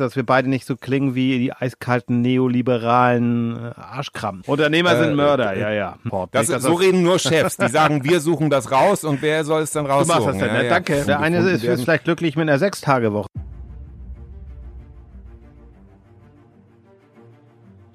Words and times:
dass 0.00 0.16
wir 0.16 0.24
beide 0.24 0.48
nicht 0.48 0.66
so 0.66 0.76
klingen 0.76 1.14
wie 1.14 1.38
die 1.38 1.52
eiskalten 1.52 2.22
neoliberalen 2.22 3.56
äh, 3.56 3.80
Arschkrammen. 3.80 4.42
Unternehmer 4.46 4.92
äh, 4.92 5.04
sind 5.04 5.14
Mörder, 5.14 5.54
äh, 5.54 5.60
ja, 5.60 5.70
ja. 5.70 5.98
Das, 6.32 6.48
das, 6.48 6.62
so 6.62 6.74
reden 6.74 7.02
nur 7.02 7.18
Chefs, 7.18 7.56
die 7.56 7.68
sagen, 7.68 8.04
wir 8.04 8.20
suchen 8.20 8.50
das 8.50 8.70
raus 8.72 9.04
und 9.04 9.22
wer 9.22 9.44
soll 9.44 9.62
es 9.62 9.70
dann 9.72 9.86
raussuchen? 9.86 10.18
Du 10.18 10.24
machst 10.26 10.40
das 10.40 10.48
dann, 10.48 10.56
ja, 10.56 10.62
ja. 10.62 10.68
danke. 10.70 11.04
Der 11.04 11.20
eine 11.20 11.38
ist, 11.38 11.64
ist 11.64 11.82
vielleicht 11.82 12.04
glücklich 12.04 12.36
mit 12.36 12.48
einer 12.48 12.58
Sechstagewoche. 12.58 13.28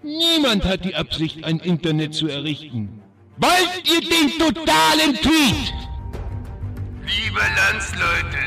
Niemand 0.04 0.64
hat 0.66 0.86
die 0.86 0.96
Absicht, 0.96 1.44
ein 1.44 1.58
Internet 1.60 2.14
zu 2.14 2.28
errichten. 2.28 3.02
Wollt 3.38 3.84
ihr 3.84 4.02
den 4.02 4.30
totalen 4.38 5.16
Tweet? 5.16 5.74
Liebe 7.02 7.40
Landsleute, 7.40 8.38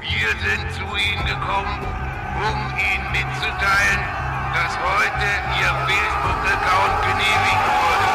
wir 0.00 0.28
sind 0.44 0.72
zu 0.72 0.82
Ihnen 0.82 1.26
gekommen, 1.26 2.07
um 2.38 2.58
Ihnen 2.78 3.06
mitzuteilen, 3.12 4.00
dass 4.54 4.72
heute 4.78 5.28
Ihr 5.58 5.72
Facebook-Account 5.88 6.94
genehmigt 7.08 7.64
wurde. 7.74 8.08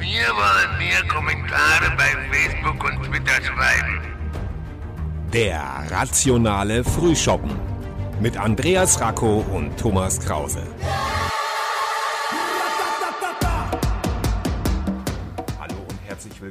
Wir 0.00 0.28
wollen 0.34 0.78
mehr 0.78 1.02
Kommentare 1.08 1.88
bei 1.96 2.10
Facebook 2.32 2.84
und 2.84 3.02
Twitter 3.04 3.42
schreiben. 3.42 4.00
Der 5.32 5.62
rationale 5.90 6.82
Frühschoppen 6.84 7.52
mit 8.20 8.36
Andreas 8.36 9.00
Racco 9.00 9.44
und 9.52 9.78
Thomas 9.78 10.18
Krause. 10.20 10.62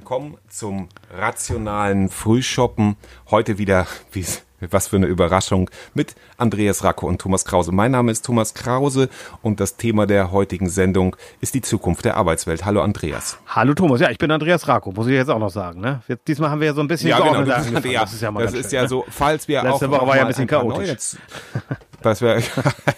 willkommen 0.10 0.38
zum 0.48 0.90
rationalen 1.12 2.10
Frühshoppen. 2.10 2.96
Heute 3.30 3.58
wieder, 3.58 3.85
wie 4.12 4.26
was 4.70 4.88
für 4.88 4.98
eine 4.98 5.05
Überraschung, 5.05 5.70
mit 5.94 6.16
Andreas 6.38 6.84
Racco 6.84 7.08
und 7.08 7.20
Thomas 7.20 7.45
Krause. 7.45 7.72
Mein 7.72 7.91
Name 7.91 8.12
ist 8.12 8.26
Thomas 8.26 8.54
Krause 8.54 9.09
und 9.41 9.59
das 9.59 9.77
Thema 9.77 10.05
der 10.05 10.32
heutigen 10.32 10.70
Sendung 10.70 11.15
ist 11.41 11.54
die 11.54 11.62
Zukunft 11.62 12.05
der 12.05 12.18
Arbeitswelt. 12.18 12.65
Hallo 12.65 12.82
Andreas. 12.82 13.37
Hallo 13.48 13.74
Thomas, 13.74 14.02
ja, 14.02 14.10
ich 14.10 14.18
bin 14.18 14.32
Andreas 14.32 14.68
Racco, 14.68 14.91
muss 14.91 15.07
ich 15.07 15.13
jetzt 15.13 15.30
auch 15.30 15.40
noch 15.40 15.49
sagen. 15.49 15.82
Ne? 15.82 16.02
Jetzt, 16.07 16.27
diesmal 16.27 16.49
haben 16.49 16.60
wir 16.60 16.68
ja 16.68 16.74
so 16.74 16.82
ein 16.82 16.87
bisschen... 16.87 17.10
Ja, 17.10 17.20
genau, 17.20 17.43
das, 17.43 17.70
ja, 17.70 18.02
das 18.02 18.13
ist 18.13 18.21
ja, 18.21 18.32
mal 18.32 18.43
das 18.43 18.54
ist 18.54 18.71
ja 18.71 18.87
so, 18.87 19.05
falls 19.10 19.48
wir 19.48 19.63
Letzte 19.63 19.87
auch... 19.87 19.91
Woche 19.91 20.07
war 20.07 20.15
ja 20.15 20.21
ein 20.24 20.27
bisschen 20.27 20.48
chaotisch. 20.48 21.18
dass 22.02 22.22
wir, 22.22 22.42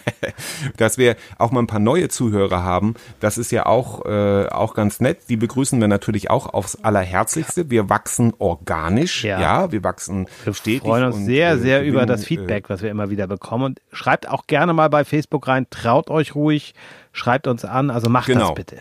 dass 0.78 0.98
wir 0.98 1.16
auch 1.38 1.52
mal 1.52 1.62
ein 1.62 1.68
paar 1.68 1.80
neue 1.80 2.10
Zuhörer 2.10 2.64
haben. 2.64 2.96
Das 3.20 3.38
ist 3.38 3.52
ja 3.52 3.66
auch, 3.66 4.06
äh, 4.06 4.48
auch 4.48 4.74
ganz 4.74 5.00
nett. 5.00 5.30
Die 5.30 5.38
begrüßen 5.38 5.80
wir 5.80 5.88
natürlich 5.88 6.30
auch 6.30 6.54
aufs 6.54 6.76
Allerherzlichste. 6.76 7.70
Wir 7.70 7.90
wachsen 7.90 8.34
organisch, 8.38 9.24
ja, 9.24 9.40
ja 9.40 9.72
wir 9.72 9.84
wachsen 9.84 10.28
wir 10.44 10.54
stetig. 10.54 10.84
Wir 10.84 10.90
freuen 10.90 11.06
uns 11.06 11.16
und, 11.18 11.26
sehr, 11.26 11.52
äh, 11.52 11.58
sehr 11.58 11.82
äh, 11.82 11.88
über 11.88 12.06
das 12.06 12.26
Feedback, 12.26 12.70
was 12.70 12.82
wir 12.82 12.90
immer 12.90 13.10
wieder 13.10 13.28
bekommen. 13.28 13.64
Und 13.66 13.82
schreibt 13.92 14.28
auch 14.28 14.48
gerne 14.48 14.74
mal 14.74 14.90
bei 14.90 15.06
Facebook 15.06 15.48
rein, 15.48 15.68
traut 15.70 16.10
euch 16.10 16.36
ruhig, 16.36 16.74
schreibt 17.12 17.48
uns 17.48 17.66
an, 17.66 17.90
also 17.90 18.10
macht 18.10 18.28
genau. 18.28 18.48
das 18.48 18.56
bitte. 18.56 18.78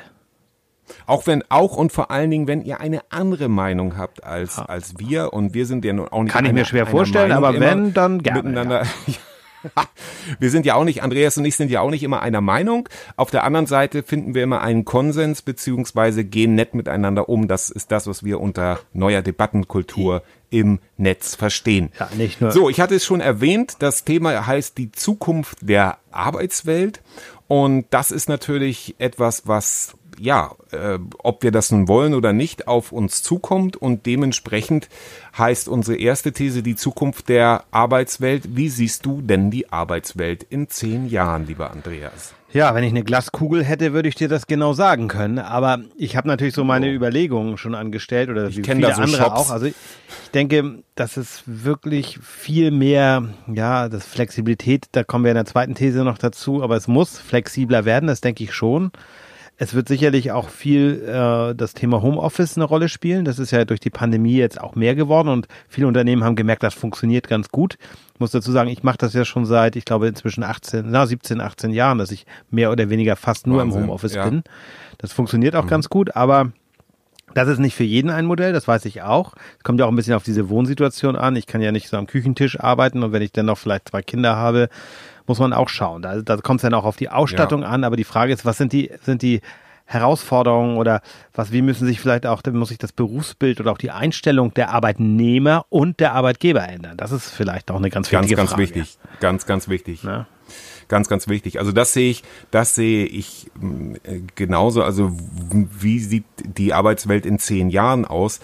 Auch 1.07 1.27
wenn, 1.27 1.45
auch 1.49 1.77
und 1.77 1.93
vor 1.93 2.11
allen 2.11 2.31
Dingen, 2.31 2.47
wenn 2.49 2.63
ihr 2.63 2.81
eine 2.81 3.01
andere 3.11 3.49
Meinung 3.49 3.97
habt 3.97 4.25
als, 4.25 4.59
als 4.59 4.99
wir 4.99 5.33
und 5.33 5.55
wir 5.55 5.67
sind 5.67 5.85
ja 5.85 5.93
nun 5.93 6.09
auch 6.09 6.23
nicht 6.23 6.33
Kann 6.33 6.45
ich 6.45 6.53
mir 6.53 6.65
schwer 6.65 6.87
vorstellen, 6.87 7.31
Meinung 7.31 7.45
aber 7.45 7.61
wenn, 7.61 7.95
dann 7.95 8.23
gerne. 8.23 8.43
Miteinander, 8.43 8.83
ja. 9.07 9.15
wir 10.39 10.51
sind 10.51 10.67
ja 10.67 10.75
auch 10.75 10.85
nicht, 10.85 11.03
Andreas 11.03 11.37
und 11.39 11.45
ich 11.45 11.57
sind 11.57 11.71
ja 11.71 11.81
auch 11.81 11.91
nicht 11.91 12.03
immer 12.03 12.23
einer 12.23 12.41
Meinung. 12.41 12.89
Auf 13.17 13.31
der 13.31 13.45
anderen 13.45 13.67
Seite 13.67 14.03
finden 14.03 14.35
wir 14.35 14.43
immer 14.43 14.61
einen 14.61 14.85
Konsens 14.85 15.43
beziehungsweise 15.43 16.25
gehen 16.25 16.55
nett 16.55 16.75
miteinander 16.75 17.29
um. 17.29 17.49
Das 17.49 17.71
ist 17.71 17.93
das, 17.93 18.07
was 18.07 18.25
wir 18.25 18.41
unter 18.41 18.81
neuer 18.93 19.23
Debattenkultur 19.23 20.23
im 20.51 20.81
Netz 20.97 21.35
verstehen. 21.37 21.91
Ja, 21.99 22.09
nicht 22.17 22.41
nur. 22.41 22.51
So, 22.51 22.69
ich 22.69 22.81
hatte 22.81 22.97
es 22.97 23.05
schon 23.05 23.21
erwähnt, 23.21 23.77
das 23.79 24.05
Thema 24.05 24.47
heißt 24.47 24.79
die 24.79 24.93
Zukunft 24.93 25.59
der 25.61 25.99
Arbeitswelt. 26.11 27.01
Und 27.47 27.87
das 27.91 28.13
ist 28.13 28.29
natürlich 28.29 28.95
etwas, 28.99 29.49
was 29.49 29.95
ja, 30.19 30.53
äh, 30.73 30.99
ob 31.19 31.43
wir 31.43 31.51
das 31.51 31.71
nun 31.71 31.89
wollen 31.89 32.15
oder 32.15 32.33
nicht, 32.33 32.69
auf 32.69 32.93
uns 32.93 33.23
zukommt 33.23 33.77
und 33.77 34.07
dementsprechend 34.07 34.89
heißt 35.37 35.69
unsere 35.69 35.99
erste 35.99 36.33
These 36.33 36.63
die 36.63 36.77
Zukunft 36.77 37.29
der 37.29 37.65
Arbeitswelt. 37.71 38.57
Wie 38.57 38.69
siehst 38.69 39.07
du 39.07 39.23
denn 39.23 39.51
die 39.51 39.73
Arbeitswelt 39.73 40.43
in 40.43 40.69
zehn 40.69 41.09
Jahren, 41.09 41.47
lieber 41.47 41.71
Andreas? 41.71 42.35
Ja, 42.53 42.75
wenn 42.75 42.83
ich 42.83 42.91
eine 42.91 43.05
Glaskugel 43.05 43.63
hätte, 43.63 43.93
würde 43.93 44.09
ich 44.09 44.17
dir 44.17 44.29
das 44.29 44.47
genau 44.47 44.73
sagen 44.73 45.07
können. 45.07 45.39
Aber 45.39 45.79
ich 45.97 46.17
habe 46.17 46.27
natürlich 46.27 46.55
so 46.55 46.65
meine 46.65 46.87
oh. 46.87 46.93
Überlegungen 46.93 47.57
schon 47.57 47.77
angestellt 47.77 48.29
oder 48.29 48.49
ich 48.49 48.57
wie 48.57 48.63
viele 48.65 48.81
da 48.81 48.95
so 48.95 49.03
andere 49.03 49.23
Shops. 49.23 49.41
auch. 49.41 49.51
Also 49.51 49.67
ich, 49.67 49.75
ich 50.25 50.31
denke, 50.33 50.83
dass 50.97 51.17
es 51.17 51.45
wirklich 51.47 52.19
viel 52.19 52.73
mehr, 52.73 53.29
ja, 53.47 53.89
das 53.89 54.05
Flexibilität, 54.05 54.87
da 54.93 55.05
kommen 55.05 55.25
wir 55.25 55.31
in 55.31 55.37
der 55.37 55.45
zweiten 55.45 55.77
These 55.77 56.03
noch 56.03 56.19
dazu, 56.19 56.63
aber 56.63 56.77
es 56.77 56.89
muss 56.89 57.19
flexibler 57.19 57.85
werden, 57.85 58.09
das 58.09 58.21
denke 58.21 58.43
ich 58.43 58.53
schon. 58.53 58.91
Es 59.63 59.75
wird 59.75 59.89
sicherlich 59.89 60.33
auch 60.33 60.49
viel 60.49 61.03
äh, 61.07 61.55
das 61.55 61.75
Thema 61.75 62.01
Homeoffice 62.01 62.57
eine 62.57 62.65
Rolle 62.65 62.89
spielen. 62.89 63.27
Das 63.27 63.39
ist 63.39 63.51
ja 63.51 63.67
durch 63.67 63.79
die 63.79 63.91
Pandemie 63.91 64.35
jetzt 64.35 64.59
auch 64.59 64.75
mehr 64.75 64.95
geworden 64.95 65.29
und 65.29 65.49
viele 65.69 65.87
Unternehmen 65.87 66.25
haben 66.25 66.35
gemerkt, 66.35 66.63
das 66.63 66.73
funktioniert 66.73 67.29
ganz 67.29 67.51
gut. 67.51 67.77
Ich 68.15 68.21
muss 68.21 68.31
dazu 68.31 68.53
sagen, 68.53 68.71
ich 68.71 68.85
mache 68.85 68.97
das 68.97 69.13
ja 69.13 69.27
schon 69.27 69.45
seit, 69.45 69.77
ich 69.77 69.85
glaube, 69.85 70.09
inzwischen 70.09 70.45
18, 70.45 70.87
na, 70.89 71.07
17, 71.07 71.43
18 71.43 71.73
Jahren, 71.73 71.99
dass 71.99 72.11
ich 72.11 72.25
mehr 72.51 72.73
oder 72.73 72.89
weniger 72.89 73.17
fast 73.17 73.47
nur 73.47 73.59
Wahnsinn, 73.59 73.83
im 73.83 73.89
Homeoffice 73.89 74.15
ja. 74.15 74.27
bin. 74.27 74.45
Das 74.97 75.13
funktioniert 75.13 75.55
auch 75.55 75.65
mhm. 75.65 75.69
ganz 75.69 75.91
gut, 75.91 76.17
aber 76.17 76.53
das 77.35 77.49
ist 77.49 77.59
nicht 77.59 77.75
für 77.75 77.85
jeden 77.85 78.11
ein 78.11 78.27
Modell, 78.27 78.53
das 78.53 78.67
weiß 78.67 78.85
ich 78.87 79.03
auch. 79.03 79.35
Es 79.59 79.65
kommt 79.65 79.81
ja 79.81 79.87
auch 79.87 79.91
ein 79.91 79.97
bisschen 79.97 80.15
auf 80.15 80.23
diese 80.23 80.49
Wohnsituation 80.49 81.17
an. 81.17 81.37
Ich 81.37 81.47
kann 81.47 81.61
ja 81.61 81.73
nicht 81.73 81.89
so 81.89 81.97
am 81.97 82.07
Küchentisch 82.07 82.59
arbeiten 82.59 83.03
und 83.03 83.13
wenn 83.13 83.23
ich 83.23 83.33
dann 83.33 83.47
noch 83.47 83.59
vielleicht 83.59 83.89
zwei 83.89 84.03
Kinder 84.03 84.37
habe, 84.37 84.69
muss 85.27 85.39
man 85.39 85.53
auch 85.53 85.69
schauen. 85.69 86.03
Da, 86.03 86.23
da 86.23 86.37
kommt 86.39 86.61
es 86.61 86.63
dann 86.63 86.75
auch 86.75 86.85
auf 86.85 86.97
die 86.97 87.09
Ausstattung 87.09 87.63
ja. 87.63 87.69
an, 87.69 87.85
aber 87.85 87.97
die 87.97 88.05
Frage 88.05 88.33
ist, 88.33 88.45
was 88.45 88.59
sind 88.59 88.73
die, 88.73 88.91
sind 89.03 89.23
die 89.23 89.41
Herausforderungen 89.91 90.77
oder 90.77 91.03
was, 91.35 91.51
wie 91.51 91.63
müssen 91.63 91.85
sich 91.85 92.01
vielleicht 92.01 92.25
auch, 92.25 92.43
muss 92.53 92.69
sich 92.69 92.79
das 92.79 92.93
Berufsbild 92.93 93.61
oder 93.61 93.73
auch 93.73 93.79
die 93.79 93.91
Einstellung 93.91 94.55
der 94.55 94.71
Arbeitnehmer 94.71 95.67
und 95.69 95.99
der 95.99 96.13
Arbeitgeber 96.15 96.67
ändern? 96.69 96.97
Das 96.97 97.11
ist 97.11 97.31
vielleicht 97.31 97.71
auch 97.73 97.77
eine 97.77 97.91
ganz 97.91 98.11
wichtige 98.13 98.37
ganz, 98.37 98.51
Frage. 98.51 98.63
Ganz, 98.63 98.75
ganz 98.75 98.87
wichtig. 98.87 98.99
Ganz, 99.21 99.47
ganz 99.47 99.69
wichtig. 99.69 100.03
Ja. 100.05 100.27
Ganz, 100.91 101.07
ganz 101.07 101.29
wichtig. 101.29 101.61
Also 101.61 101.71
das 101.71 101.93
sehe 101.93 102.11
ich, 102.11 102.25
das 102.51 102.75
sehe 102.75 103.07
ich 103.07 103.49
äh, 104.03 104.23
genauso. 104.35 104.83
Also 104.83 105.13
wie 105.53 106.01
sieht 106.01 106.25
die 106.43 106.75
Arbeitswelt 106.75 107.27
in 107.27 107.39
zehn 107.39 107.71
Jahren 107.71 108.05
aus? 108.05 108.41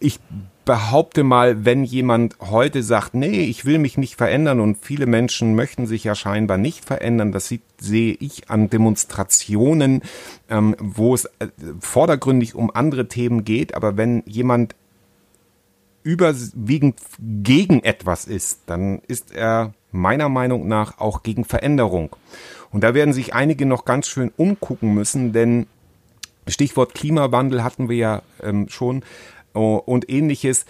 Ich 0.00 0.18
behaupte 0.64 1.22
mal, 1.22 1.66
wenn 1.66 1.84
jemand 1.84 2.36
heute 2.40 2.82
sagt, 2.82 3.12
nee, 3.12 3.42
ich 3.42 3.66
will 3.66 3.78
mich 3.78 3.98
nicht 3.98 4.16
verändern 4.16 4.60
und 4.60 4.78
viele 4.78 5.04
Menschen 5.04 5.54
möchten 5.54 5.86
sich 5.86 6.02
ja 6.02 6.14
scheinbar 6.14 6.56
nicht 6.56 6.82
verändern, 6.82 7.30
das 7.30 7.48
sieht, 7.48 7.60
sehe 7.78 8.16
ich 8.20 8.48
an 8.48 8.70
Demonstrationen, 8.70 10.00
ähm, 10.48 10.74
wo 10.80 11.12
es 11.12 11.26
äh, 11.26 11.48
vordergründig 11.80 12.54
um 12.54 12.74
andere 12.74 13.06
Themen 13.06 13.44
geht, 13.44 13.74
aber 13.74 13.98
wenn 13.98 14.22
jemand 14.24 14.74
überwiegend 16.02 17.00
gegen 17.18 17.82
etwas 17.82 18.24
ist, 18.24 18.60
dann 18.64 19.00
ist 19.08 19.34
er 19.34 19.74
meiner 19.96 20.28
Meinung 20.28 20.68
nach 20.68 20.98
auch 20.98 21.22
gegen 21.22 21.44
Veränderung. 21.44 22.14
Und 22.70 22.84
da 22.84 22.94
werden 22.94 23.14
sich 23.14 23.34
einige 23.34 23.66
noch 23.66 23.84
ganz 23.84 24.08
schön 24.08 24.32
umgucken 24.36 24.94
müssen, 24.94 25.32
denn 25.32 25.66
Stichwort 26.48 26.94
Klimawandel 26.94 27.64
hatten 27.64 27.88
wir 27.88 27.96
ja 27.96 28.22
ähm, 28.42 28.68
schon. 28.68 29.02
Oh, 29.54 29.80
und 29.84 30.10
ähnliches. 30.10 30.66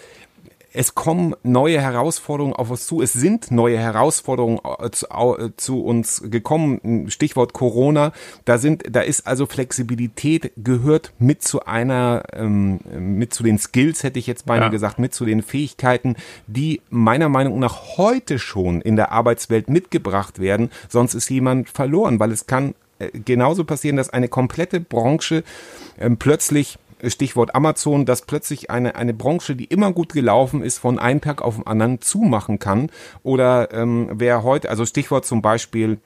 Es 0.73 0.95
kommen 0.95 1.35
neue 1.43 1.81
Herausforderungen 1.81 2.53
auf 2.53 2.69
uns 2.69 2.85
zu. 2.85 3.01
Es 3.01 3.13
sind 3.13 3.51
neue 3.51 3.77
Herausforderungen 3.77 4.59
äh, 4.79 4.89
zu, 4.91 5.07
äh, 5.07 5.49
zu 5.55 5.83
uns 5.83 6.23
gekommen. 6.25 7.09
Stichwort 7.09 7.53
Corona. 7.53 8.11
Da 8.45 8.57
sind, 8.57 8.83
da 8.89 9.01
ist 9.01 9.25
also 9.27 9.45
Flexibilität 9.45 10.51
gehört 10.57 11.13
mit 11.19 11.41
zu 11.41 11.65
einer, 11.65 12.23
ähm, 12.33 12.79
mit 12.91 13.33
zu 13.33 13.43
den 13.43 13.57
Skills, 13.57 14.03
hätte 14.03 14.19
ich 14.19 14.27
jetzt 14.27 14.45
beinahe 14.45 14.67
ja. 14.67 14.71
gesagt, 14.71 14.99
mit 14.99 15.13
zu 15.13 15.25
den 15.25 15.41
Fähigkeiten, 15.41 16.15
die 16.47 16.81
meiner 16.89 17.29
Meinung 17.29 17.59
nach 17.59 17.97
heute 17.97 18.39
schon 18.39 18.81
in 18.81 18.95
der 18.95 19.11
Arbeitswelt 19.11 19.69
mitgebracht 19.69 20.39
werden. 20.39 20.69
Sonst 20.89 21.13
ist 21.13 21.29
jemand 21.29 21.69
verloren, 21.69 22.19
weil 22.19 22.31
es 22.31 22.45
kann 22.45 22.75
äh, 22.99 23.09
genauso 23.11 23.63
passieren, 23.63 23.97
dass 23.97 24.09
eine 24.09 24.27
komplette 24.27 24.79
Branche 24.79 25.43
ähm, 25.99 26.17
plötzlich 26.17 26.77
Stichwort 27.03 27.55
Amazon, 27.55 28.05
dass 28.05 28.23
plötzlich 28.23 28.71
eine, 28.71 28.95
eine 28.95 29.13
Branche, 29.13 29.55
die 29.55 29.65
immer 29.65 29.91
gut 29.91 30.13
gelaufen 30.13 30.61
ist, 30.61 30.79
von 30.79 30.99
einem 30.99 31.21
Tag 31.21 31.41
auf 31.41 31.55
den 31.55 31.67
anderen 31.67 32.01
zumachen 32.01 32.59
kann. 32.59 32.89
Oder 33.23 33.73
ähm, 33.73 34.09
wer 34.13 34.43
heute, 34.43 34.69
also 34.69 34.85
Stichwort 34.85 35.25
zum 35.25 35.41
Beispiel 35.41 35.99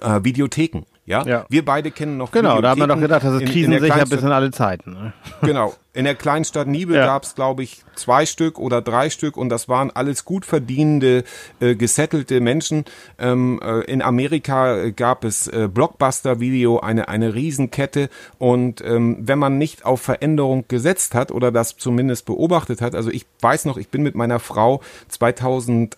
äh, 0.00 0.20
Videotheken. 0.22 0.84
Ja? 1.06 1.24
ja, 1.24 1.46
wir 1.48 1.64
beide 1.64 1.90
kennen 1.90 2.18
noch 2.18 2.32
Genau, 2.32 2.60
da 2.60 2.70
haben 2.70 2.80
wir 2.80 2.86
doch 2.86 3.00
gedacht, 3.00 3.24
das 3.24 3.40
ist 3.40 3.50
krisensicher 3.50 4.04
bis 4.04 4.22
in 4.22 4.28
alle 4.28 4.50
Zeiten. 4.50 4.92
Ne? 4.92 5.12
Genau, 5.40 5.74
In 5.98 6.04
der 6.04 6.14
kleinen 6.14 6.44
Stadt 6.44 6.68
Niebel 6.68 6.94
ja. 6.94 7.06
gab 7.06 7.24
es, 7.24 7.34
glaube 7.34 7.64
ich, 7.64 7.82
zwei 7.96 8.24
Stück 8.24 8.60
oder 8.60 8.80
drei 8.80 9.10
Stück 9.10 9.36
und 9.36 9.48
das 9.48 9.68
waren 9.68 9.90
alles 9.90 10.24
gut 10.24 10.46
verdienende, 10.46 11.24
äh, 11.58 11.74
gesettelte 11.74 12.40
Menschen. 12.40 12.84
Ähm, 13.18 13.60
äh, 13.60 13.80
in 13.90 14.00
Amerika 14.00 14.90
gab 14.90 15.24
es 15.24 15.48
äh, 15.48 15.66
Blockbuster 15.66 16.38
Video, 16.38 16.78
eine, 16.78 17.08
eine 17.08 17.34
Riesenkette 17.34 18.10
und 18.38 18.80
ähm, 18.80 19.16
wenn 19.22 19.40
man 19.40 19.58
nicht 19.58 19.84
auf 19.84 20.00
Veränderung 20.00 20.66
gesetzt 20.68 21.16
hat 21.16 21.32
oder 21.32 21.50
das 21.50 21.76
zumindest 21.76 22.26
beobachtet 22.26 22.80
hat, 22.80 22.94
also 22.94 23.10
ich 23.10 23.26
weiß 23.40 23.64
noch, 23.64 23.76
ich 23.76 23.88
bin 23.88 24.02
mit 24.04 24.14
meiner 24.14 24.38
Frau 24.38 24.80
2008 25.08 25.96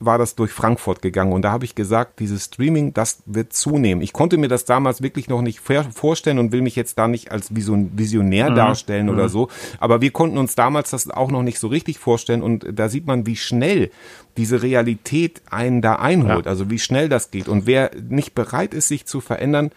war 0.00 0.16
das 0.16 0.34
durch 0.34 0.52
Frankfurt 0.52 1.02
gegangen 1.02 1.34
und 1.34 1.42
da 1.42 1.52
habe 1.52 1.66
ich 1.66 1.74
gesagt, 1.74 2.20
dieses 2.20 2.44
Streaming, 2.44 2.94
das 2.94 3.22
wird 3.26 3.52
zunehmen. 3.52 4.02
Ich 4.02 4.14
konnte 4.14 4.38
mir 4.38 4.48
das 4.48 4.64
damals 4.64 5.02
wirklich 5.02 5.28
noch 5.28 5.42
nicht 5.42 5.60
vorstellen 5.60 6.38
und 6.38 6.52
will 6.52 6.62
mich 6.62 6.76
jetzt 6.76 6.96
da 6.96 7.06
nicht 7.06 7.32
als 7.32 7.54
Visionär 7.54 8.50
mhm. 8.50 8.54
darstellen 8.54 9.10
oder 9.10 9.25
mhm. 9.26 9.32
so, 9.32 9.48
aber 9.78 10.00
wir 10.00 10.10
konnten 10.10 10.38
uns 10.38 10.54
damals 10.54 10.90
das 10.90 11.10
auch 11.10 11.30
noch 11.30 11.42
nicht 11.42 11.58
so 11.58 11.68
richtig 11.68 11.98
vorstellen 11.98 12.42
und 12.42 12.66
da 12.72 12.88
sieht 12.88 13.06
man, 13.06 13.26
wie 13.26 13.36
schnell 13.36 13.90
diese 14.36 14.62
Realität 14.62 15.42
einen 15.50 15.82
da 15.82 15.96
einholt, 15.96 16.46
ja. 16.46 16.50
also 16.50 16.70
wie 16.70 16.78
schnell 16.78 17.08
das 17.08 17.30
geht 17.30 17.48
und 17.48 17.66
wer 17.66 17.90
nicht 18.08 18.34
bereit 18.34 18.74
ist, 18.74 18.88
sich 18.88 19.06
zu 19.06 19.20
verändern, 19.20 19.70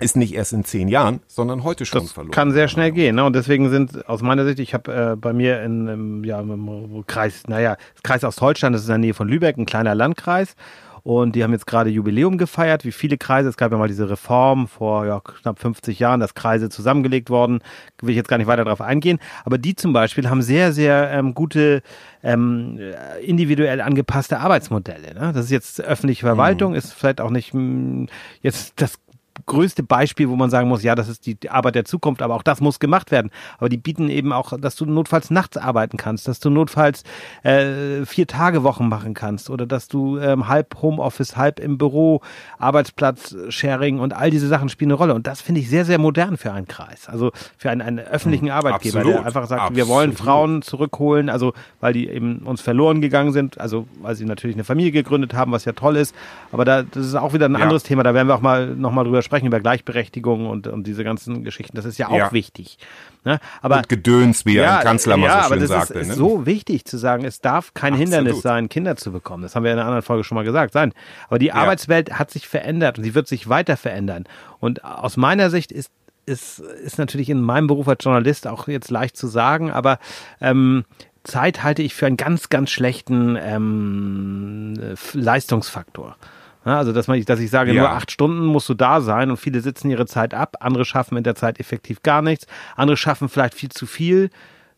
ist 0.00 0.16
nicht 0.16 0.34
erst 0.34 0.52
in 0.52 0.64
zehn 0.64 0.88
Jahren, 0.88 1.20
sondern 1.26 1.62
heute 1.62 1.86
schon 1.86 2.02
das 2.02 2.12
verloren. 2.12 2.32
Kann 2.32 2.52
sehr 2.52 2.68
schnell 2.68 2.90
gehen. 2.90 3.14
Ne? 3.16 3.24
Und 3.24 3.36
deswegen 3.36 3.70
sind 3.70 4.08
aus 4.08 4.22
meiner 4.22 4.44
Sicht, 4.44 4.58
ich 4.58 4.74
habe 4.74 5.12
äh, 5.12 5.16
bei 5.16 5.32
mir 5.32 5.62
in, 5.62 5.86
im, 5.86 6.24
ja, 6.24 6.40
im 6.40 7.04
Kreis, 7.06 7.44
naja, 7.46 7.76
Kreis 8.02 8.24
Ostholstein, 8.24 8.72
das 8.72 8.82
ist 8.82 8.88
in 8.88 8.92
der 8.92 8.98
Nähe 8.98 9.14
von 9.14 9.28
Lübeck, 9.28 9.56
ein 9.56 9.66
kleiner 9.66 9.94
Landkreis. 9.94 10.56
Und 11.04 11.36
die 11.36 11.44
haben 11.44 11.52
jetzt 11.52 11.66
gerade 11.66 11.90
Jubiläum 11.90 12.38
gefeiert, 12.38 12.86
wie 12.86 12.90
viele 12.90 13.18
Kreise. 13.18 13.50
Es 13.50 13.58
gab 13.58 13.70
ja 13.70 13.76
mal 13.76 13.88
diese 13.88 14.08
Reform 14.08 14.66
vor 14.66 15.04
ja, 15.04 15.20
knapp 15.20 15.58
50 15.58 15.98
Jahren, 15.98 16.18
dass 16.18 16.34
Kreise 16.34 16.70
zusammengelegt 16.70 17.28
worden. 17.28 17.60
Will 18.00 18.10
ich 18.10 18.16
jetzt 18.16 18.28
gar 18.28 18.38
nicht 18.38 18.46
weiter 18.46 18.64
darauf 18.64 18.80
eingehen. 18.80 19.18
Aber 19.44 19.58
die 19.58 19.76
zum 19.76 19.92
Beispiel 19.92 20.30
haben 20.30 20.40
sehr, 20.40 20.72
sehr 20.72 21.10
ähm, 21.10 21.34
gute 21.34 21.82
ähm, 22.22 22.80
individuell 23.22 23.82
angepasste 23.82 24.40
Arbeitsmodelle. 24.40 25.12
Ne? 25.12 25.32
Das 25.34 25.44
ist 25.44 25.50
jetzt 25.50 25.82
öffentliche 25.82 26.24
Verwaltung, 26.24 26.72
mhm. 26.72 26.78
ist 26.78 26.94
vielleicht 26.94 27.20
auch 27.20 27.30
nicht 27.30 27.52
mh, 27.52 27.60
hm, 27.60 28.08
jetzt 28.40 28.80
das 28.80 28.98
größte 29.46 29.82
Beispiel, 29.82 30.28
wo 30.28 30.36
man 30.36 30.50
sagen 30.50 30.68
muss, 30.68 30.82
ja, 30.82 30.94
das 30.94 31.08
ist 31.08 31.26
die 31.26 31.50
Arbeit 31.50 31.74
der 31.74 31.84
Zukunft, 31.84 32.22
aber 32.22 32.34
auch 32.34 32.42
das 32.42 32.60
muss 32.60 32.80
gemacht 32.80 33.10
werden. 33.10 33.30
Aber 33.58 33.68
die 33.68 33.76
bieten 33.76 34.08
eben 34.08 34.32
auch, 34.32 34.58
dass 34.58 34.76
du 34.76 34.86
notfalls 34.86 35.30
nachts 35.30 35.56
arbeiten 35.56 35.96
kannst, 35.96 36.28
dass 36.28 36.40
du 36.40 36.50
notfalls 36.50 37.02
äh, 37.42 38.04
vier 38.06 38.26
Tage 38.26 38.62
Wochen 38.62 38.88
machen 38.88 39.14
kannst 39.14 39.50
oder 39.50 39.66
dass 39.66 39.88
du 39.88 40.18
ähm, 40.18 40.48
halb 40.48 40.80
Homeoffice, 40.80 41.36
halb 41.36 41.60
im 41.60 41.78
Büro, 41.78 42.20
Arbeitsplatz, 42.58 43.36
Sharing 43.48 43.98
und 43.98 44.14
all 44.14 44.30
diese 44.30 44.48
Sachen 44.48 44.68
spielen 44.68 44.90
eine 44.90 44.98
Rolle. 44.98 45.14
Und 45.14 45.26
das 45.26 45.40
finde 45.40 45.60
ich 45.60 45.68
sehr, 45.68 45.84
sehr 45.84 45.98
modern 45.98 46.36
für 46.36 46.52
einen 46.52 46.66
Kreis. 46.66 47.08
Also 47.08 47.32
für 47.56 47.70
einen, 47.70 47.82
einen 47.82 47.98
öffentlichen 47.98 48.46
hm, 48.46 48.52
Arbeitgeber, 48.52 48.98
Absolut. 48.98 49.18
der 49.18 49.26
einfach 49.26 49.46
sagt, 49.46 49.60
Absolut. 49.62 49.76
wir 49.76 49.88
wollen 49.88 50.12
Frauen 50.12 50.62
zurückholen, 50.62 51.28
also 51.28 51.52
weil 51.80 51.92
die 51.92 52.08
eben 52.08 52.38
uns 52.38 52.60
verloren 52.60 53.00
gegangen 53.00 53.32
sind, 53.32 53.60
also 53.60 53.86
weil 54.00 54.14
sie 54.14 54.24
natürlich 54.24 54.56
eine 54.56 54.64
Familie 54.64 54.92
gegründet 54.92 55.34
haben, 55.34 55.52
was 55.52 55.64
ja 55.64 55.72
toll 55.72 55.96
ist. 55.96 56.14
Aber 56.52 56.64
da, 56.64 56.82
das 56.82 57.06
ist 57.06 57.14
auch 57.14 57.32
wieder 57.32 57.46
ein 57.46 57.54
ja. 57.54 57.60
anderes 57.60 57.82
Thema, 57.82 58.02
da 58.02 58.14
werden 58.14 58.28
wir 58.28 58.34
auch 58.34 58.40
mal 58.40 58.74
nochmal 58.74 59.04
drüber 59.04 59.22
sprechen, 59.24 59.46
über 59.46 59.60
Gleichberechtigung 59.60 60.46
und, 60.46 60.66
und 60.66 60.86
diese 60.86 61.02
ganzen 61.02 61.42
Geschichten. 61.44 61.76
Das 61.76 61.84
ist 61.84 61.98
ja 61.98 62.08
auch 62.08 62.16
ja. 62.16 62.32
wichtig. 62.32 62.78
Ne? 63.24 63.40
Aber, 63.62 63.78
und 63.78 63.88
Gedöns, 63.88 64.46
wie 64.46 64.54
ja, 64.54 64.78
ein 64.78 64.84
Kanzler 64.84 65.16
mal 65.16 65.26
ja, 65.26 65.42
so 65.42 65.48
schön 65.48 65.52
aber 65.52 65.60
das 65.60 65.68
sagte. 65.68 65.94
Ist, 65.94 66.06
ne? 66.06 66.12
ist 66.12 66.18
so 66.18 66.46
wichtig 66.46 66.84
zu 66.84 66.96
sagen, 66.98 67.24
es 67.24 67.40
darf 67.40 67.74
kein 67.74 67.94
Absolut. 67.94 68.14
Hindernis 68.14 68.42
sein, 68.42 68.68
Kinder 68.68 68.96
zu 68.96 69.12
bekommen. 69.12 69.42
Das 69.42 69.56
haben 69.56 69.64
wir 69.64 69.72
in 69.72 69.78
einer 69.78 69.86
anderen 69.86 70.02
Folge 70.02 70.24
schon 70.24 70.36
mal 70.36 70.44
gesagt. 70.44 70.72
Sein. 70.72 70.92
Aber 71.28 71.38
die 71.38 71.46
ja. 71.46 71.54
Arbeitswelt 71.54 72.18
hat 72.18 72.30
sich 72.30 72.46
verändert 72.46 72.98
und 72.98 73.04
sie 73.04 73.14
wird 73.14 73.26
sich 73.26 73.48
weiter 73.48 73.76
verändern. 73.76 74.24
Und 74.60 74.84
aus 74.84 75.16
meiner 75.16 75.50
Sicht 75.50 75.72
ist 75.72 75.90
ist, 76.26 76.58
ist 76.58 76.98
natürlich 76.98 77.28
in 77.28 77.42
meinem 77.42 77.66
Beruf 77.66 77.86
als 77.86 78.02
Journalist 78.02 78.46
auch 78.46 78.66
jetzt 78.66 78.90
leicht 78.90 79.14
zu 79.14 79.26
sagen, 79.26 79.70
aber 79.70 79.98
ähm, 80.40 80.84
Zeit 81.22 81.62
halte 81.62 81.82
ich 81.82 81.94
für 81.94 82.06
einen 82.06 82.16
ganz, 82.16 82.50
ganz 82.50 82.70
schlechten 82.70 83.36
ähm, 83.40 84.94
Leistungsfaktor. 85.12 86.16
Also, 86.64 86.92
dass, 86.92 87.08
man, 87.08 87.22
dass 87.24 87.40
ich 87.40 87.50
sage, 87.50 87.72
ja. 87.72 87.82
nur 87.82 87.90
acht 87.90 88.10
Stunden 88.10 88.46
musst 88.46 88.68
du 88.68 88.74
da 88.74 89.00
sein 89.00 89.30
und 89.30 89.36
viele 89.36 89.60
sitzen 89.60 89.90
ihre 89.90 90.06
Zeit 90.06 90.32
ab. 90.34 90.56
Andere 90.60 90.84
schaffen 90.84 91.16
in 91.16 91.24
der 91.24 91.34
Zeit 91.34 91.60
effektiv 91.60 92.02
gar 92.02 92.22
nichts. 92.22 92.46
Andere 92.76 92.96
schaffen 92.96 93.28
vielleicht 93.28 93.54
viel 93.54 93.70
zu 93.70 93.86
viel. 93.86 94.30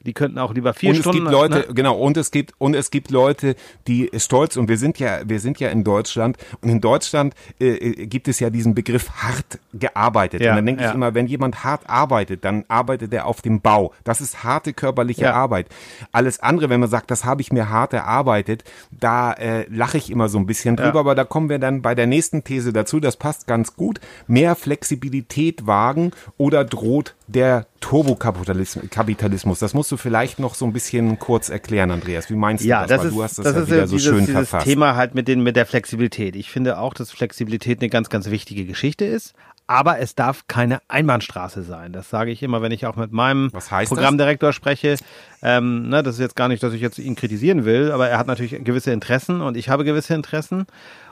Die 0.07 0.13
könnten 0.13 0.39
auch 0.39 0.55
lieber 0.55 0.73
vier 0.73 0.91
und 0.91 0.97
Stunden. 0.97 1.19
Es 1.19 1.25
gibt 1.25 1.33
Leute, 1.33 1.59
ne? 1.69 1.75
genau, 1.75 1.97
und 1.97 2.17
es 2.17 2.31
gibt, 2.31 2.55
und 2.59 2.75
es 2.75 2.91
gibt 2.91 3.11
Leute, 3.11 3.57
die 3.87 4.11
stolz, 4.17 4.57
und 4.57 4.69
wir 4.69 4.79
sind 4.79 4.99
ja, 4.99 5.21
wir 5.27 5.41
sind 5.41 5.59
ja 5.59 5.69
in 5.69 5.85
Deutschland, 5.85 6.37
und 6.63 6.69
in 6.69 6.81
Deutschland 6.81 7.35
äh, 7.61 7.75
äh 7.75 8.07
gibt 8.07 8.29
es 8.29 8.41
ja 8.41 8.51
diesen 8.51 8.75
Begriff 8.75 9.11
hart 9.11 9.59
gearbeitet. 9.75 10.41
Ja, 10.41 10.51
und 10.51 10.57
dann 10.57 10.67
denke 10.67 10.83
ja. 10.83 10.89
ich 10.89 10.95
immer, 10.95 11.15
wenn 11.15 11.27
jemand 11.27 11.65
hart 11.65 11.83
arbeitet, 11.89 12.45
dann 12.45 12.65
arbeitet 12.69 13.13
er 13.13 13.27
auf 13.27 13.43
dem 13.43 13.61
Bau. 13.61 13.93
Das 14.05 14.21
ist 14.21 14.45
harte 14.45 14.73
körperliche 14.73 15.23
ja. 15.23 15.35
Arbeit. 15.35 15.67
Alles 16.13 16.41
andere, 16.41 16.71
wenn 16.71 16.81
man 16.81 16.89
sagt, 16.89 17.11
das 17.11 17.25
habe 17.25 17.43
ich 17.43 17.53
mir 17.53 17.69
hart 17.69 17.93
erarbeitet, 17.93 18.65
da 18.93 19.33
äh, 19.33 19.67
lache 19.69 19.99
ich 19.99 20.11
immer 20.11 20.29
so 20.29 20.39
ein 20.39 20.47
bisschen 20.47 20.77
drüber, 20.77 21.01
aber 21.01 21.15
da 21.15 21.25
kommen 21.25 21.49
wir 21.49 21.59
dann 21.59 21.83
bei 21.83 21.95
der 21.95 22.07
nächsten 22.07 22.45
These 22.45 22.73
dazu, 22.73 23.01
das 23.01 23.17
passt 23.17 23.47
ganz 23.47 23.75
gut. 23.75 24.01
Mehr 24.29 24.55
Flexibilität 24.55 25.67
wagen 25.67 26.13
oder 26.37 26.65
droht 26.65 27.15
der 27.29 27.67
Turbokapitalismus. 27.81 29.59
Das 29.59 29.75
musst 29.75 29.91
du 29.91 29.97
vielleicht 29.97 30.39
noch 30.39 30.55
so 30.55 30.65
ein 30.65 30.73
bisschen 30.73 31.19
kurz 31.19 31.49
erklären, 31.49 31.91
Andreas. 31.91 32.31
Wie 32.31 32.35
meinst 32.35 32.65
du 32.65 32.69
ja, 32.69 32.87
das? 32.87 32.99
das 32.99 33.05
ist, 33.07 33.15
du 33.15 33.23
hast 33.23 33.39
das, 33.39 33.45
das 33.45 33.55
ja 33.55 33.63
ist 33.63 33.71
wieder 33.71 33.87
so 33.87 33.97
dieses, 33.97 34.11
schön 34.11 34.27
dieses 34.27 34.35
verfasst. 34.35 34.67
Thema 34.67 34.97
halt 34.97 35.15
mit, 35.15 35.29
den, 35.29 35.43
mit 35.43 35.57
der 35.57 35.67
Flexibilität. 35.67 36.37
Ich 36.37 36.51
finde 36.51 36.79
auch, 36.79 36.95
dass 36.95 37.11
Flexibilität 37.11 37.81
eine 37.81 37.89
ganz, 37.89 38.11
ganz 38.11 38.31
wichtige 38.31 38.65
Geschichte 38.65 39.05
ist. 39.05 39.35
Aber 39.69 39.99
es 39.99 40.15
darf 40.15 40.45
keine 40.47 40.81
Einbahnstraße 40.87 41.65
sein. 41.65 41.93
Das 41.93 42.09
sage 42.09 42.31
ich 42.31 42.41
immer, 42.45 42.63
wenn 42.63 42.71
ich 42.71 42.87
auch 42.87 42.95
mit 42.95 43.11
meinem 43.11 43.51
Programmdirektor 43.51 44.51
das? 44.51 44.55
spreche. 44.55 44.97
Ähm, 45.43 45.89
ne, 45.89 46.05
das 46.05 46.15
ist 46.17 46.21
jetzt 46.21 46.37
gar 46.37 46.47
nicht, 46.47 46.63
dass 46.63 46.73
ich 46.73 46.81
jetzt 46.81 46.99
ihn 46.99 47.17
kritisieren 47.17 47.65
will, 47.65 47.91
aber 47.91 48.09
er 48.09 48.19
hat 48.19 48.29
natürlich 48.29 48.63
gewisse 48.63 48.93
Interessen 48.93 49.41
und 49.41 49.57
ich 49.57 49.69
habe 49.69 49.85
gewisse 49.85 50.15
Interessen. 50.15 50.67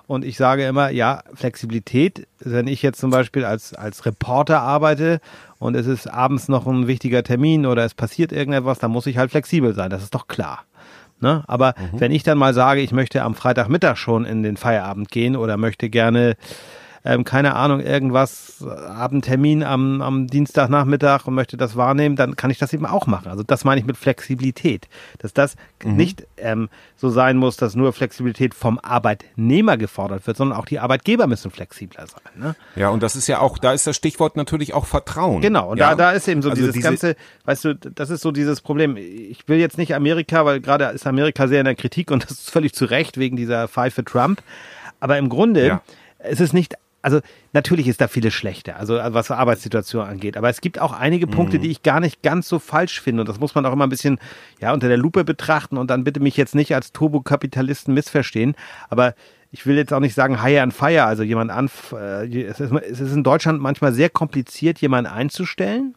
Und 0.06 0.24
ich 0.24 0.36
sage 0.36 0.66
immer, 0.66 0.90
ja, 0.90 1.22
Flexibilität, 1.34 2.26
wenn 2.38 2.66
ich 2.66 2.82
jetzt 2.82 3.00
zum 3.00 3.10
Beispiel 3.10 3.44
als, 3.44 3.74
als 3.74 4.04
Reporter 4.04 4.60
arbeite 4.60 5.20
und 5.64 5.74
es 5.76 5.86
ist 5.86 6.06
abends 6.06 6.48
noch 6.48 6.66
ein 6.66 6.88
wichtiger 6.88 7.22
Termin 7.22 7.64
oder 7.64 7.86
es 7.86 7.94
passiert 7.94 8.32
irgendetwas, 8.32 8.80
dann 8.80 8.90
muss 8.90 9.06
ich 9.06 9.16
halt 9.16 9.30
flexibel 9.30 9.72
sein, 9.72 9.88
das 9.88 10.02
ist 10.02 10.14
doch 10.14 10.28
klar. 10.28 10.64
Ne? 11.20 11.42
Aber 11.46 11.74
mhm. 11.78 12.00
wenn 12.00 12.12
ich 12.12 12.22
dann 12.22 12.36
mal 12.36 12.52
sage, 12.52 12.82
ich 12.82 12.92
möchte 12.92 13.22
am 13.22 13.34
Freitagmittag 13.34 13.96
schon 13.96 14.26
in 14.26 14.42
den 14.42 14.58
Feierabend 14.58 15.10
gehen 15.10 15.36
oder 15.36 15.56
möchte 15.56 15.88
gerne 15.88 16.36
ähm, 17.04 17.24
keine 17.24 17.54
Ahnung, 17.54 17.80
irgendwas, 17.80 18.64
Abendtermin 18.64 19.62
am, 19.62 20.00
am 20.00 20.26
Dienstagnachmittag 20.26 21.26
und 21.26 21.34
möchte 21.34 21.58
das 21.58 21.76
wahrnehmen, 21.76 22.16
dann 22.16 22.34
kann 22.34 22.50
ich 22.50 22.58
das 22.58 22.72
eben 22.72 22.86
auch 22.86 23.06
machen. 23.06 23.28
Also 23.28 23.42
das 23.42 23.64
meine 23.64 23.80
ich 23.80 23.86
mit 23.86 23.98
Flexibilität. 23.98 24.88
Dass 25.18 25.34
das 25.34 25.56
mhm. 25.84 25.96
nicht 25.96 26.26
ähm, 26.38 26.70
so 26.96 27.10
sein 27.10 27.36
muss, 27.36 27.58
dass 27.58 27.74
nur 27.74 27.92
Flexibilität 27.92 28.54
vom 28.54 28.78
Arbeitnehmer 28.78 29.76
gefordert 29.76 30.26
wird, 30.26 30.38
sondern 30.38 30.58
auch 30.58 30.64
die 30.64 30.78
Arbeitgeber 30.78 31.26
müssen 31.26 31.50
flexibler 31.50 32.06
sein. 32.06 32.32
Ne? 32.36 32.56
Ja, 32.74 32.88
und 32.88 33.02
das 33.02 33.16
ist 33.16 33.26
ja 33.26 33.40
auch, 33.40 33.58
da 33.58 33.72
ist 33.74 33.86
das 33.86 33.96
Stichwort 33.96 34.36
natürlich 34.36 34.72
auch 34.72 34.86
Vertrauen. 34.86 35.42
Genau, 35.42 35.72
und 35.72 35.78
ja? 35.78 35.90
da, 35.90 35.96
da 35.96 36.10
ist 36.12 36.26
eben 36.26 36.40
so 36.40 36.48
also 36.48 36.62
dieses 36.62 36.72
diese 36.72 36.88
ganze, 36.88 37.16
weißt 37.44 37.64
du, 37.66 37.74
das 37.74 38.08
ist 38.08 38.22
so 38.22 38.32
dieses 38.32 38.62
Problem. 38.62 38.96
Ich 38.96 39.46
will 39.46 39.58
jetzt 39.58 39.76
nicht 39.76 39.94
Amerika, 39.94 40.46
weil 40.46 40.60
gerade 40.60 40.86
ist 40.86 41.06
Amerika 41.06 41.48
sehr 41.48 41.60
in 41.60 41.66
der 41.66 41.74
Kritik 41.74 42.10
und 42.10 42.24
das 42.30 42.32
ist 42.32 42.50
völlig 42.50 42.72
zu 42.72 42.86
Recht 42.86 43.18
wegen 43.18 43.36
dieser 43.36 43.68
Pfeife 43.68 44.04
Trump. 44.04 44.42
Aber 45.00 45.18
im 45.18 45.28
Grunde, 45.28 45.66
ja. 45.66 45.82
es 46.18 46.40
ist 46.40 46.54
nicht 46.54 46.76
also 47.04 47.20
natürlich 47.52 47.86
ist 47.86 48.00
da 48.00 48.08
vieles 48.08 48.32
schlechter, 48.32 48.76
also 48.76 48.94
was 48.94 49.30
Arbeitssituation 49.30 50.06
angeht. 50.06 50.38
Aber 50.38 50.48
es 50.48 50.62
gibt 50.62 50.80
auch 50.80 50.92
einige 50.92 51.26
Punkte, 51.26 51.58
mhm. 51.58 51.62
die 51.62 51.70
ich 51.70 51.82
gar 51.82 52.00
nicht 52.00 52.22
ganz 52.22 52.48
so 52.48 52.58
falsch 52.58 52.98
finde. 52.98 53.20
Und 53.20 53.28
das 53.28 53.38
muss 53.38 53.54
man 53.54 53.66
auch 53.66 53.74
immer 53.74 53.86
ein 53.86 53.90
bisschen 53.90 54.18
ja 54.58 54.72
unter 54.72 54.88
der 54.88 54.96
Lupe 54.96 55.22
betrachten 55.22 55.76
und 55.76 55.90
dann 55.90 56.02
bitte 56.02 56.20
mich 56.20 56.38
jetzt 56.38 56.54
nicht 56.54 56.74
als 56.74 56.92
Turbokapitalisten 56.92 57.92
missverstehen. 57.92 58.54
Aber 58.88 59.14
ich 59.50 59.66
will 59.66 59.76
jetzt 59.76 59.92
auch 59.92 60.00
nicht 60.00 60.14
sagen 60.14 60.42
Hire 60.42 60.62
and 60.62 60.72
Fire, 60.72 61.04
also 61.04 61.22
jemand 61.22 61.50
an. 61.50 61.68
Äh, 61.92 62.42
es, 62.42 62.58
ist, 62.58 62.72
es 62.72 63.00
ist 63.00 63.12
in 63.12 63.22
Deutschland 63.22 63.60
manchmal 63.60 63.92
sehr 63.92 64.08
kompliziert, 64.08 64.78
jemanden 64.80 65.10
einzustellen. 65.12 65.94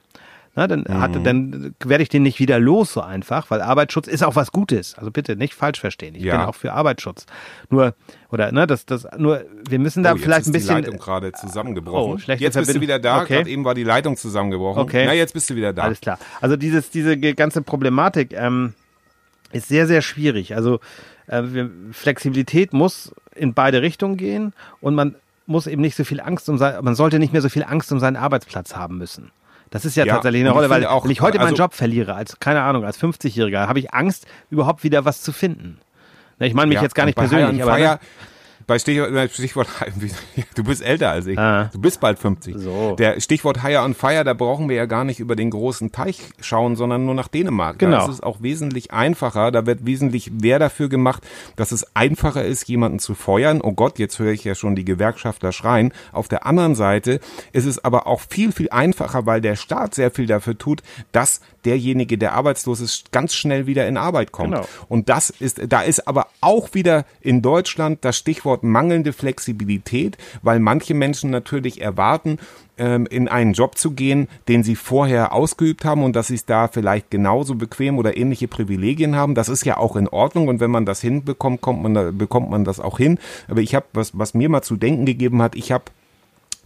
Na, 0.58 0.66
dann, 0.66 0.86
mhm. 0.88 1.02
hat, 1.02 1.12
dann 1.24 1.76
werde 1.86 2.02
ich 2.02 2.10
den 2.10 2.24
nicht 2.24 2.40
wieder 2.40 2.60
los 2.60 2.92
so 2.92 3.02
einfach, 3.02 3.52
weil 3.52 3.62
Arbeitsschutz 3.62 4.08
ist 4.08 4.24
auch 4.24 4.36
was 4.36 4.52
Gutes. 4.52 4.96
Also 4.96 5.12
bitte 5.12 5.36
nicht 5.36 5.54
falsch 5.54 5.80
verstehen. 5.80 6.16
Ich 6.16 6.24
ja. 6.24 6.36
bin 6.36 6.48
auch 6.48 6.56
für 6.56 6.74
Arbeitsschutz. 6.74 7.28
Nur, 7.70 7.94
oder, 8.32 8.52
ne, 8.52 8.66
das, 8.66 8.88
das, 8.88 9.06
nur, 9.20 9.46
wir 9.70 9.78
müssen 9.78 10.02
da 10.02 10.14
oh, 10.14 10.18
vielleicht 10.18 10.48
ein 10.48 10.54
bisschen. 10.54 10.78
Die 10.78 10.82
Leitung 10.82 10.98
gerade 10.98 11.32
zusammengebrochen. 11.32 12.14
Oh, 12.14 12.18
schlechte 12.18 12.44
jetzt 12.44 12.56
bist 12.56 12.76
du 12.76 12.82
wieder 12.82 12.98
da. 12.98 13.22
Okay. 13.22 13.36
Gerade 13.36 13.50
eben 13.52 13.66
war 13.66 13.76
die 13.76 13.84
Leitung 13.84 14.18
zusammengebrochen. 14.18 14.82
Okay. 14.82 15.06
Na, 15.06 15.14
jetzt 15.14 15.36
bist 15.36 15.48
du 15.52 15.56
wieder 15.56 15.74
da. 15.74 15.84
Alles 15.84 16.02
klar. 16.02 16.18
Also 16.42 16.58
dieses, 16.58 16.90
diese 16.90 17.20
ganze 17.20 17.62
Problematik 17.62 18.34
ähm, 18.34 18.74
ist 19.52 19.68
sehr, 19.68 19.86
sehr 19.86 20.02
schwierig. 20.02 20.56
Also 20.56 20.80
äh, 21.28 21.44
Flexibilität 21.92 22.74
muss 22.74 23.14
in 23.36 23.54
beide 23.54 23.84
Richtungen 23.84 24.18
gehen 24.18 24.54
und 24.82 24.96
man 24.96 25.14
muss 25.46 25.68
eben 25.68 25.84
nicht 25.84 25.96
so 25.96 26.04
viel 26.04 26.20
Angst 26.20 26.50
um 26.50 26.58
sein, 26.58 26.84
man 26.84 26.96
sollte 26.96 27.20
nicht 27.20 27.32
mehr 27.32 27.44
so 27.44 27.50
viel 27.50 27.64
Angst 27.64 27.92
um 27.92 28.00
seinen 28.00 28.16
Arbeitsplatz 28.16 28.76
haben 28.76 28.98
müssen. 28.98 29.32
Das 29.70 29.86
ist 29.86 29.96
ja, 29.96 30.06
ja 30.06 30.14
tatsächlich 30.14 30.42
eine 30.42 30.52
Rolle, 30.52 30.70
weil 30.70 30.86
auch, 30.86 31.04
wenn 31.04 31.12
ich 31.12 31.22
heute 31.22 31.40
also, 31.40 31.48
meinen 31.48 31.58
Job 31.58 31.74
verliere, 31.74 32.16
als, 32.16 32.40
keine 32.40 32.62
Ahnung, 32.62 32.86
als 32.86 33.00
50-Jähriger, 33.02 33.68
habe 33.68 33.80
ich 33.80 33.94
Angst, 33.94 34.26
überhaupt 34.50 34.84
wieder 34.84 35.06
was 35.06 35.22
zu 35.22 35.32
finden. 35.32 35.80
Ich 36.40 36.54
meine 36.54 36.68
mich 36.68 36.76
ja, 36.76 36.84
jetzt 36.84 36.96
gar 36.96 37.06
nicht 37.06 37.18
persönlich, 37.18 37.62
aber. 37.64 37.76
Fire, 37.76 38.00
bei 38.68 38.80
Stichwort, 38.80 39.32
Stichwort, 39.32 39.68
du 40.56 40.64
bist 40.64 40.84
älter 40.84 41.10
als 41.10 41.26
ich. 41.26 41.40
Ah. 41.40 41.70
Du 41.72 41.80
bist 41.80 42.02
bald 42.02 42.20
50. 42.20 42.56
So. 42.58 42.96
Der 42.96 43.20
Stichwort 43.22 43.64
Hire 43.64 43.82
on 43.82 43.94
Fire, 43.94 44.26
da 44.26 44.34
brauchen 44.34 44.68
wir 44.68 44.76
ja 44.76 44.86
gar 44.86 45.06
nicht 45.06 45.22
über 45.22 45.38
den 45.38 45.50
großen 45.50 45.94
Teich 45.94 46.20
schauen, 46.42 46.76
sondern 46.76 47.06
nur 47.06 47.16
nach 47.16 47.30
Dänemark. 47.30 47.80
Genau. 47.80 47.98
Da 47.98 48.04
ist 48.04 48.12
es 48.12 48.22
auch 48.22 48.42
wesentlich 48.42 48.92
einfacher. 48.92 49.52
Da 49.52 49.66
wird 49.66 49.86
wesentlich 49.86 50.32
mehr 50.32 50.60
dafür 50.60 50.90
gemacht, 50.90 51.26
dass 51.56 51.72
es 51.72 51.96
einfacher 51.96 52.44
ist, 52.44 52.68
jemanden 52.68 53.00
zu 53.00 53.16
feuern. 53.16 53.62
Oh 53.62 53.72
Gott, 53.72 54.00
jetzt 54.00 54.20
höre 54.20 54.34
ich 54.34 54.44
ja 54.44 54.54
schon 54.54 54.76
die 54.76 54.86
Gewerkschafter 54.86 55.54
schreien. 55.54 55.94
Auf 56.12 56.28
der 56.28 56.46
anderen 56.46 56.76
Seite 56.76 57.22
ist 57.54 57.66
es 57.66 57.84
aber 57.84 58.06
auch 58.06 58.20
viel, 58.20 58.52
viel 58.52 58.70
einfacher, 58.70 59.26
weil 59.26 59.40
der 59.40 59.56
Staat 59.56 59.96
sehr 59.96 60.12
viel 60.12 60.28
dafür 60.28 60.58
tut, 60.58 60.84
dass 61.14 61.40
derjenige, 61.68 62.18
der 62.18 62.34
arbeitslos 62.34 62.80
ist, 62.80 63.12
ganz 63.12 63.36
schnell 63.36 63.68
wieder 63.68 63.88
in 63.88 63.98
Arbeit 63.98 64.32
kommt. 64.32 64.54
Genau. 64.54 64.68
Und 64.88 65.10
das 65.10 65.30
ist, 65.30 65.62
da 65.68 65.82
ist 65.82 66.08
aber 66.08 66.28
auch 66.40 66.74
wieder 66.74 67.06
in 67.22 67.42
Deutschland 67.42 68.00
das 68.02 68.18
Stichwort 68.18 68.64
mangelnde 68.64 69.12
Flexibilität, 69.12 70.18
weil 70.42 70.60
manche 70.60 70.94
Menschen 70.94 71.30
natürlich 71.30 71.82
erwarten, 71.82 72.40
ähm, 72.78 73.06
in 73.08 73.28
einen 73.28 73.54
Job 73.54 73.78
zu 73.78 73.92
gehen, 73.92 74.28
den 74.48 74.64
sie 74.64 74.76
vorher 74.76 75.34
ausgeübt 75.34 75.84
haben 75.84 76.04
und 76.04 76.16
dass 76.16 76.28
sie 76.28 76.36
es 76.36 76.46
da 76.46 76.68
vielleicht 76.68 77.12
genauso 77.12 77.56
bequem 77.56 77.98
oder 77.98 78.16
ähnliche 78.16 78.48
Privilegien 78.48 79.16
haben. 79.16 79.36
Das 79.36 79.50
ist 79.50 79.66
ja 79.66 79.78
auch 79.78 79.96
in 79.96 80.08
Ordnung 80.08 80.48
und 80.48 80.60
wenn 80.60 80.72
man 80.72 80.86
das 80.86 81.02
hinbekommt, 81.02 81.62
kommt 81.62 81.84
man 81.84 81.94
da, 81.94 82.12
bekommt 82.12 82.50
man 82.50 82.64
das 82.64 82.80
auch 82.80 82.98
hin. 82.98 83.20
Aber 83.48 83.62
ich 83.62 83.76
habe, 83.76 83.88
was, 83.94 84.18
was 84.18 84.34
mir 84.34 84.48
mal 84.48 84.62
zu 84.62 84.78
denken 84.78 85.06
gegeben 85.06 85.42
hat, 85.42 85.56
ich 85.56 85.72
habe 85.72 85.86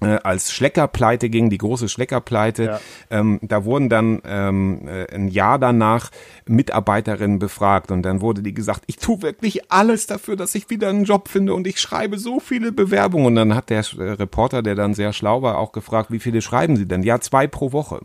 äh, 0.01 0.19
als 0.23 0.51
Schleckerpleite 0.51 1.29
ging, 1.29 1.49
die 1.49 1.57
große 1.57 1.87
Schleckerpleite. 1.87 2.63
Ja. 2.63 2.79
Ähm, 3.09 3.39
da 3.41 3.65
wurden 3.65 3.89
dann 3.89 4.21
ähm, 4.25 4.87
äh, 4.87 5.13
ein 5.13 5.27
Jahr 5.27 5.59
danach 5.59 6.09
Mitarbeiterinnen 6.47 7.39
befragt 7.39 7.91
und 7.91 8.03
dann 8.03 8.21
wurde 8.21 8.41
die 8.41 8.53
gesagt, 8.53 8.83
ich 8.87 8.97
tue 8.97 9.21
wirklich 9.21 9.71
alles 9.71 10.07
dafür, 10.07 10.35
dass 10.35 10.55
ich 10.55 10.69
wieder 10.69 10.89
einen 10.89 11.03
Job 11.03 11.27
finde 11.27 11.53
und 11.53 11.67
ich 11.67 11.79
schreibe 11.79 12.17
so 12.17 12.39
viele 12.39 12.71
Bewerbungen. 12.71 13.27
Und 13.27 13.35
dann 13.35 13.55
hat 13.55 13.69
der 13.69 13.79
äh, 13.79 14.11
Reporter, 14.13 14.61
der 14.61 14.75
dann 14.75 14.93
sehr 14.93 15.13
schlau 15.13 15.41
war, 15.41 15.57
auch 15.57 15.71
gefragt, 15.71 16.11
wie 16.11 16.19
viele 16.19 16.41
schreiben 16.41 16.75
Sie 16.75 16.87
denn? 16.87 17.03
Ja, 17.03 17.19
zwei 17.19 17.47
pro 17.47 17.71
Woche. 17.71 18.01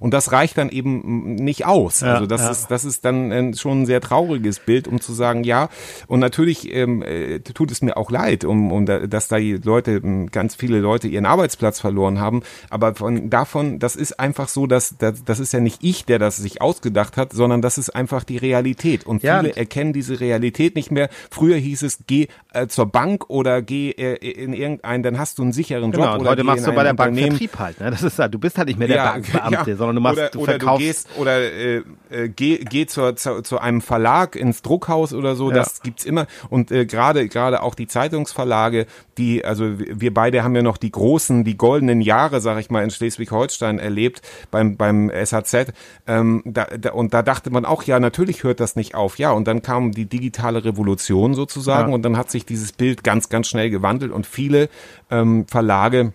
Und 0.00 0.12
das 0.12 0.32
reicht 0.32 0.58
dann 0.58 0.70
eben 0.70 1.36
nicht 1.36 1.66
aus. 1.66 2.00
Ja, 2.00 2.14
also 2.14 2.26
das 2.26 2.40
ja. 2.40 2.50
ist 2.50 2.70
das 2.70 2.84
ist 2.84 3.04
dann 3.04 3.54
schon 3.54 3.82
ein 3.82 3.86
sehr 3.86 4.00
trauriges 4.00 4.58
Bild, 4.58 4.88
um 4.88 5.00
zu 5.00 5.12
sagen, 5.12 5.44
ja. 5.44 5.68
Und 6.08 6.20
natürlich 6.20 6.74
ähm, 6.74 7.02
äh, 7.02 7.40
tut 7.40 7.70
es 7.70 7.82
mir 7.82 7.96
auch 7.96 8.10
leid, 8.10 8.44
um, 8.44 8.72
um 8.72 8.86
da, 8.86 9.06
dass 9.06 9.28
da 9.28 9.38
die 9.38 9.54
Leute, 9.54 10.00
ganz 10.32 10.54
viele 10.54 10.80
Leute 10.80 11.06
ihren 11.06 11.26
Arbeitsplatz 11.26 11.80
verloren 11.80 12.18
haben. 12.18 12.42
Aber 12.70 12.94
von 12.94 13.30
davon, 13.30 13.78
das 13.78 13.94
ist 13.94 14.18
einfach 14.18 14.48
so, 14.48 14.66
dass 14.66 14.96
das, 14.98 15.22
das 15.24 15.38
ist 15.38 15.52
ja 15.52 15.60
nicht 15.60 15.84
ich, 15.84 16.06
der 16.06 16.18
das 16.18 16.38
sich 16.38 16.62
ausgedacht 16.62 17.16
hat, 17.16 17.32
sondern 17.32 17.60
das 17.62 17.78
ist 17.78 17.90
einfach 17.90 18.24
die 18.24 18.38
Realität. 18.38 19.06
Und 19.06 19.20
viele 19.20 19.48
ja. 19.48 19.56
erkennen 19.56 19.92
diese 19.92 20.18
Realität 20.18 20.74
nicht 20.76 20.90
mehr. 20.90 21.10
Früher 21.30 21.56
hieß 21.56 21.82
es, 21.82 22.00
geh 22.06 22.28
äh, 22.52 22.66
zur 22.66 22.86
Bank 22.86 23.28
oder 23.28 23.62
geh 23.62 23.90
äh, 23.90 24.14
in 24.14 24.52
irgendeinen, 24.52 25.02
dann 25.02 25.18
hast 25.18 25.38
du 25.38 25.42
einen 25.42 25.52
sicheren 25.52 25.92
Job. 25.92 26.02
Genau, 26.02 26.18
und 26.18 26.26
heute 26.26 26.44
machst 26.44 26.66
du 26.66 26.72
bei 26.72 26.84
der 26.84 26.94
Bank 26.94 27.18
Vertrieb 27.18 27.58
halt. 27.58 27.80
Ne? 27.80 27.90
Das 27.90 28.02
ist 28.02 28.18
du 28.18 28.38
bist 28.38 28.58
halt 28.58 28.68
nicht 28.68 28.78
mehr 28.78 28.88
der 28.88 29.04
Bankbeamte, 29.04 29.76
sondern 29.76 29.90
sondern 29.90 29.96
du 29.96 30.00
machst, 30.02 30.18
oder, 30.18 30.28
du 30.30 30.40
oder 30.40 30.58
du 30.58 30.78
gehst 30.78 31.08
oder 31.18 31.40
äh, 31.40 31.82
äh, 32.10 32.28
geh, 32.28 32.58
geh 32.58 32.86
zur, 32.86 33.16
zu, 33.16 33.42
zu 33.42 33.58
einem 33.58 33.80
Verlag 33.80 34.36
ins 34.36 34.62
Druckhaus 34.62 35.12
oder 35.12 35.36
so. 35.36 35.50
Ja. 35.50 35.56
Das 35.56 35.82
gibt's 35.82 36.04
immer 36.04 36.26
und 36.48 36.70
äh, 36.70 36.86
gerade 36.86 37.28
gerade 37.28 37.62
auch 37.62 37.74
die 37.74 37.86
Zeitungsverlage, 37.86 38.86
die 39.18 39.44
also 39.44 39.78
wir 39.78 40.12
beide 40.12 40.42
haben 40.42 40.54
ja 40.54 40.62
noch 40.62 40.76
die 40.76 40.90
großen, 40.90 41.44
die 41.44 41.56
goldenen 41.56 42.00
Jahre, 42.00 42.40
sag 42.40 42.58
ich 42.58 42.70
mal, 42.70 42.82
in 42.82 42.90
Schleswig-Holstein 42.90 43.78
erlebt 43.78 44.22
beim 44.50 44.76
beim 44.76 45.10
SHZ. 45.10 45.72
Ähm, 46.06 46.42
da, 46.44 46.64
da, 46.64 46.92
und 46.92 47.14
da 47.14 47.22
dachte 47.22 47.50
man 47.50 47.64
auch, 47.64 47.82
ja 47.84 48.00
natürlich 48.00 48.44
hört 48.44 48.60
das 48.60 48.76
nicht 48.76 48.94
auf. 48.94 49.18
Ja 49.18 49.32
und 49.32 49.46
dann 49.46 49.62
kam 49.62 49.92
die 49.92 50.06
digitale 50.06 50.64
Revolution 50.64 51.34
sozusagen 51.34 51.90
ja. 51.90 51.94
und 51.94 52.02
dann 52.02 52.16
hat 52.16 52.30
sich 52.30 52.44
dieses 52.44 52.72
Bild 52.72 53.04
ganz 53.04 53.28
ganz 53.28 53.48
schnell 53.48 53.70
gewandelt 53.70 54.12
und 54.12 54.26
viele 54.26 54.68
ähm, 55.10 55.46
Verlage 55.46 56.12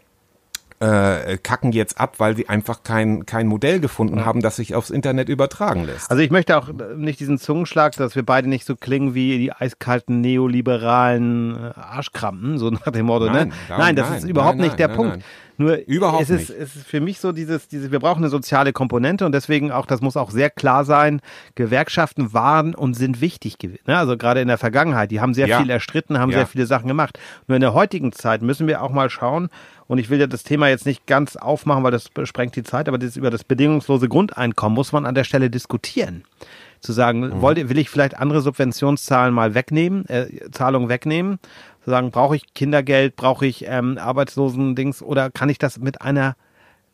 äh, 0.86 1.38
kacken 1.38 1.72
jetzt 1.72 2.00
ab, 2.00 2.15
weil 2.20 2.36
sie 2.36 2.48
einfach 2.50 2.84
kein, 2.84 3.25
kein 3.25 3.48
Modell 3.48 3.80
gefunden 3.80 4.25
haben, 4.25 4.42
das 4.42 4.58
sich 4.58 4.75
aufs 4.75 4.89
Internet 4.89 5.30
übertragen 5.30 5.86
lässt. 5.86 6.12
Also 6.12 6.22
ich 6.22 6.30
möchte 6.30 6.58
auch 6.58 6.70
nicht 6.96 7.20
diesen 7.20 7.39
Zungenschlag, 7.39 7.96
dass 7.96 8.15
wir 8.15 8.24
beide 8.24 8.48
nicht 8.48 8.65
so 8.65 8.75
klingen 8.75 9.15
wie 9.15 9.38
die 9.38 9.51
eiskalten 9.51 10.22
neoliberalen 10.22 11.56
äh, 11.56 11.80
Arschkrampen, 11.80 12.58
so 12.58 12.70
nach 12.86 12.92
dem 12.92 13.08
Motto, 13.08 13.25
ne? 13.25 13.32
nein, 13.32 13.48
ne? 13.48 13.54
Nein, 13.70 13.96
das 13.96 14.10
nein, 14.10 14.18
ist 14.20 14.24
überhaupt 14.25 14.58
nein, 14.58 14.68
nicht 14.68 14.80
der 14.80 14.89
Punkt. 14.89 15.24
Nur 15.57 15.77
Überhaupt 15.88 16.24
es 16.24 16.29
ist, 16.29 16.50
nicht. 16.50 16.62
es 16.62 16.75
ist 16.75 16.88
für 16.88 17.00
mich 17.00 17.19
so 17.19 17.31
dieses, 17.31 17.67
dieses, 17.67 17.91
wir 17.91 18.00
brauchen 18.00 18.19
eine 18.19 18.29
soziale 18.29 18.74
Komponente 18.74 19.25
und 19.25 19.31
deswegen 19.31 19.71
auch, 19.71 19.85
das 19.85 20.01
muss 20.01 20.17
auch 20.17 20.31
sehr 20.31 20.50
klar 20.50 20.85
sein, 20.85 21.21
Gewerkschaften 21.55 22.33
waren 22.33 22.75
und 22.75 22.93
sind 22.95 23.21
wichtig 23.21 23.57
gewesen. 23.57 23.83
Ne? 23.88 23.97
Also 23.97 24.17
gerade 24.17 24.41
in 24.41 24.47
der 24.47 24.57
Vergangenheit, 24.57 25.12
die 25.12 25.21
haben 25.21 25.33
sehr 25.33 25.47
ja. 25.47 25.59
viel 25.59 25.69
erstritten, 25.69 26.19
haben 26.19 26.31
ja. 26.31 26.39
sehr 26.39 26.47
viele 26.47 26.65
Sachen 26.65 26.88
gemacht. 26.88 27.19
Nur 27.47 27.55
in 27.55 27.62
der 27.62 27.74
heutigen 27.74 28.12
Zeit 28.12 28.41
müssen 28.41 28.67
wir 28.67 28.81
auch 28.81 28.91
mal 28.91 29.09
schauen, 29.09 29.50
und 29.88 30.00
ich 30.00 30.09
will 30.09 30.19
ja 30.19 30.27
das 30.27 30.43
Thema 30.43 30.67
jetzt 30.67 30.85
nicht 30.85 31.05
ganz 31.05 31.35
aufmachen, 31.35 31.83
weil 31.83 31.91
das 31.91 32.09
sprengt 32.24 32.55
die 32.55 32.63
Zeit, 32.63 32.88
aber 32.88 32.97
das, 32.97 33.17
über 33.17 33.29
das 33.29 33.43
bedingungslose 33.43 34.09
Grundeinkommen 34.09 34.75
muss 34.75 34.91
man 34.91 35.05
an 35.05 35.15
der 35.15 35.24
Stelle 35.24 35.50
diskutieren. 35.50 36.24
Zu 36.81 36.91
sagen, 36.91 37.21
mhm. 37.21 37.41
wollte, 37.41 37.69
will 37.69 37.77
ich 37.77 37.89
vielleicht 37.89 38.17
andere 38.17 38.41
Subventionszahlen 38.41 39.33
mal 39.33 39.53
wegnehmen, 39.53 40.07
äh, 40.07 40.27
Zahlungen 40.51 40.89
wegnehmen, 40.89 41.39
zu 41.86 41.92
sagen, 41.92 42.12
brauche 42.12 42.36
ich 42.36 42.54
Kindergeld, 42.54 43.15
brauche 43.15 43.46
ich 43.46 43.65
ähm, 43.68 43.98
Arbeitslosendings 43.98 45.01
oder 45.01 45.30
kann 45.30 45.50
ich 45.50 45.60
das 45.60 45.77
mit 45.77 46.01
einer 46.01 46.36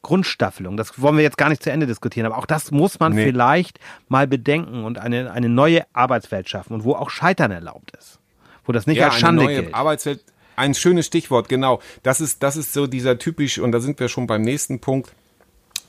Grundstaffelung. 0.01 0.77
Das 0.77 1.01
wollen 1.01 1.15
wir 1.15 1.23
jetzt 1.23 1.37
gar 1.37 1.49
nicht 1.49 1.63
zu 1.63 1.71
Ende 1.71 1.87
diskutieren, 1.87 2.25
aber 2.25 2.37
auch 2.37 2.45
das 2.45 2.71
muss 2.71 2.99
man 2.99 3.13
nee. 3.13 3.23
vielleicht 3.23 3.79
mal 4.09 4.27
bedenken 4.27 4.83
und 4.83 4.97
eine, 4.97 5.31
eine 5.31 5.47
neue 5.47 5.83
Arbeitswelt 5.93 6.49
schaffen 6.49 6.73
und 6.73 6.83
wo 6.83 6.93
auch 6.93 7.09
Scheitern 7.09 7.51
erlaubt 7.51 7.91
ist. 7.97 8.19
Wo 8.65 8.73
das 8.73 8.85
nicht 8.85 8.97
ja, 8.97 9.07
als 9.07 9.15
Schande 9.15 9.43
eine 9.43 9.53
neue 9.53 9.63
gilt. 9.63 9.75
Arbeitswelt, 9.75 10.23
ein 10.57 10.73
schönes 10.73 11.05
Stichwort, 11.05 11.47
genau. 11.47 11.79
Das 12.03 12.19
ist, 12.19 12.43
das 12.43 12.57
ist 12.57 12.73
so 12.73 12.85
dieser 12.85 13.17
typisch, 13.17 13.59
und 13.59 13.71
da 13.71 13.79
sind 13.79 13.99
wir 13.99 14.09
schon 14.09 14.27
beim 14.27 14.41
nächsten 14.41 14.81
Punkt, 14.81 15.13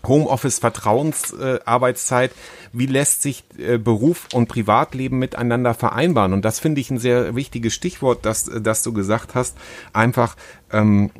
Homeoffice 0.06 0.58
Vertrauensarbeitszeit, 0.58 2.30
äh, 2.30 2.34
wie 2.72 2.86
lässt 2.86 3.22
sich 3.22 3.44
äh, 3.58 3.78
Beruf 3.78 4.28
und 4.32 4.48
Privatleben 4.48 5.18
miteinander 5.18 5.74
vereinbaren? 5.74 6.32
Und 6.32 6.44
das 6.44 6.58
finde 6.60 6.80
ich 6.80 6.90
ein 6.90 6.98
sehr 6.98 7.34
wichtiges 7.34 7.74
Stichwort, 7.74 8.24
das, 8.24 8.50
das 8.60 8.82
du 8.82 8.92
gesagt 8.92 9.34
hast. 9.34 9.56
Einfach 9.92 10.36
ähm, 10.72 11.10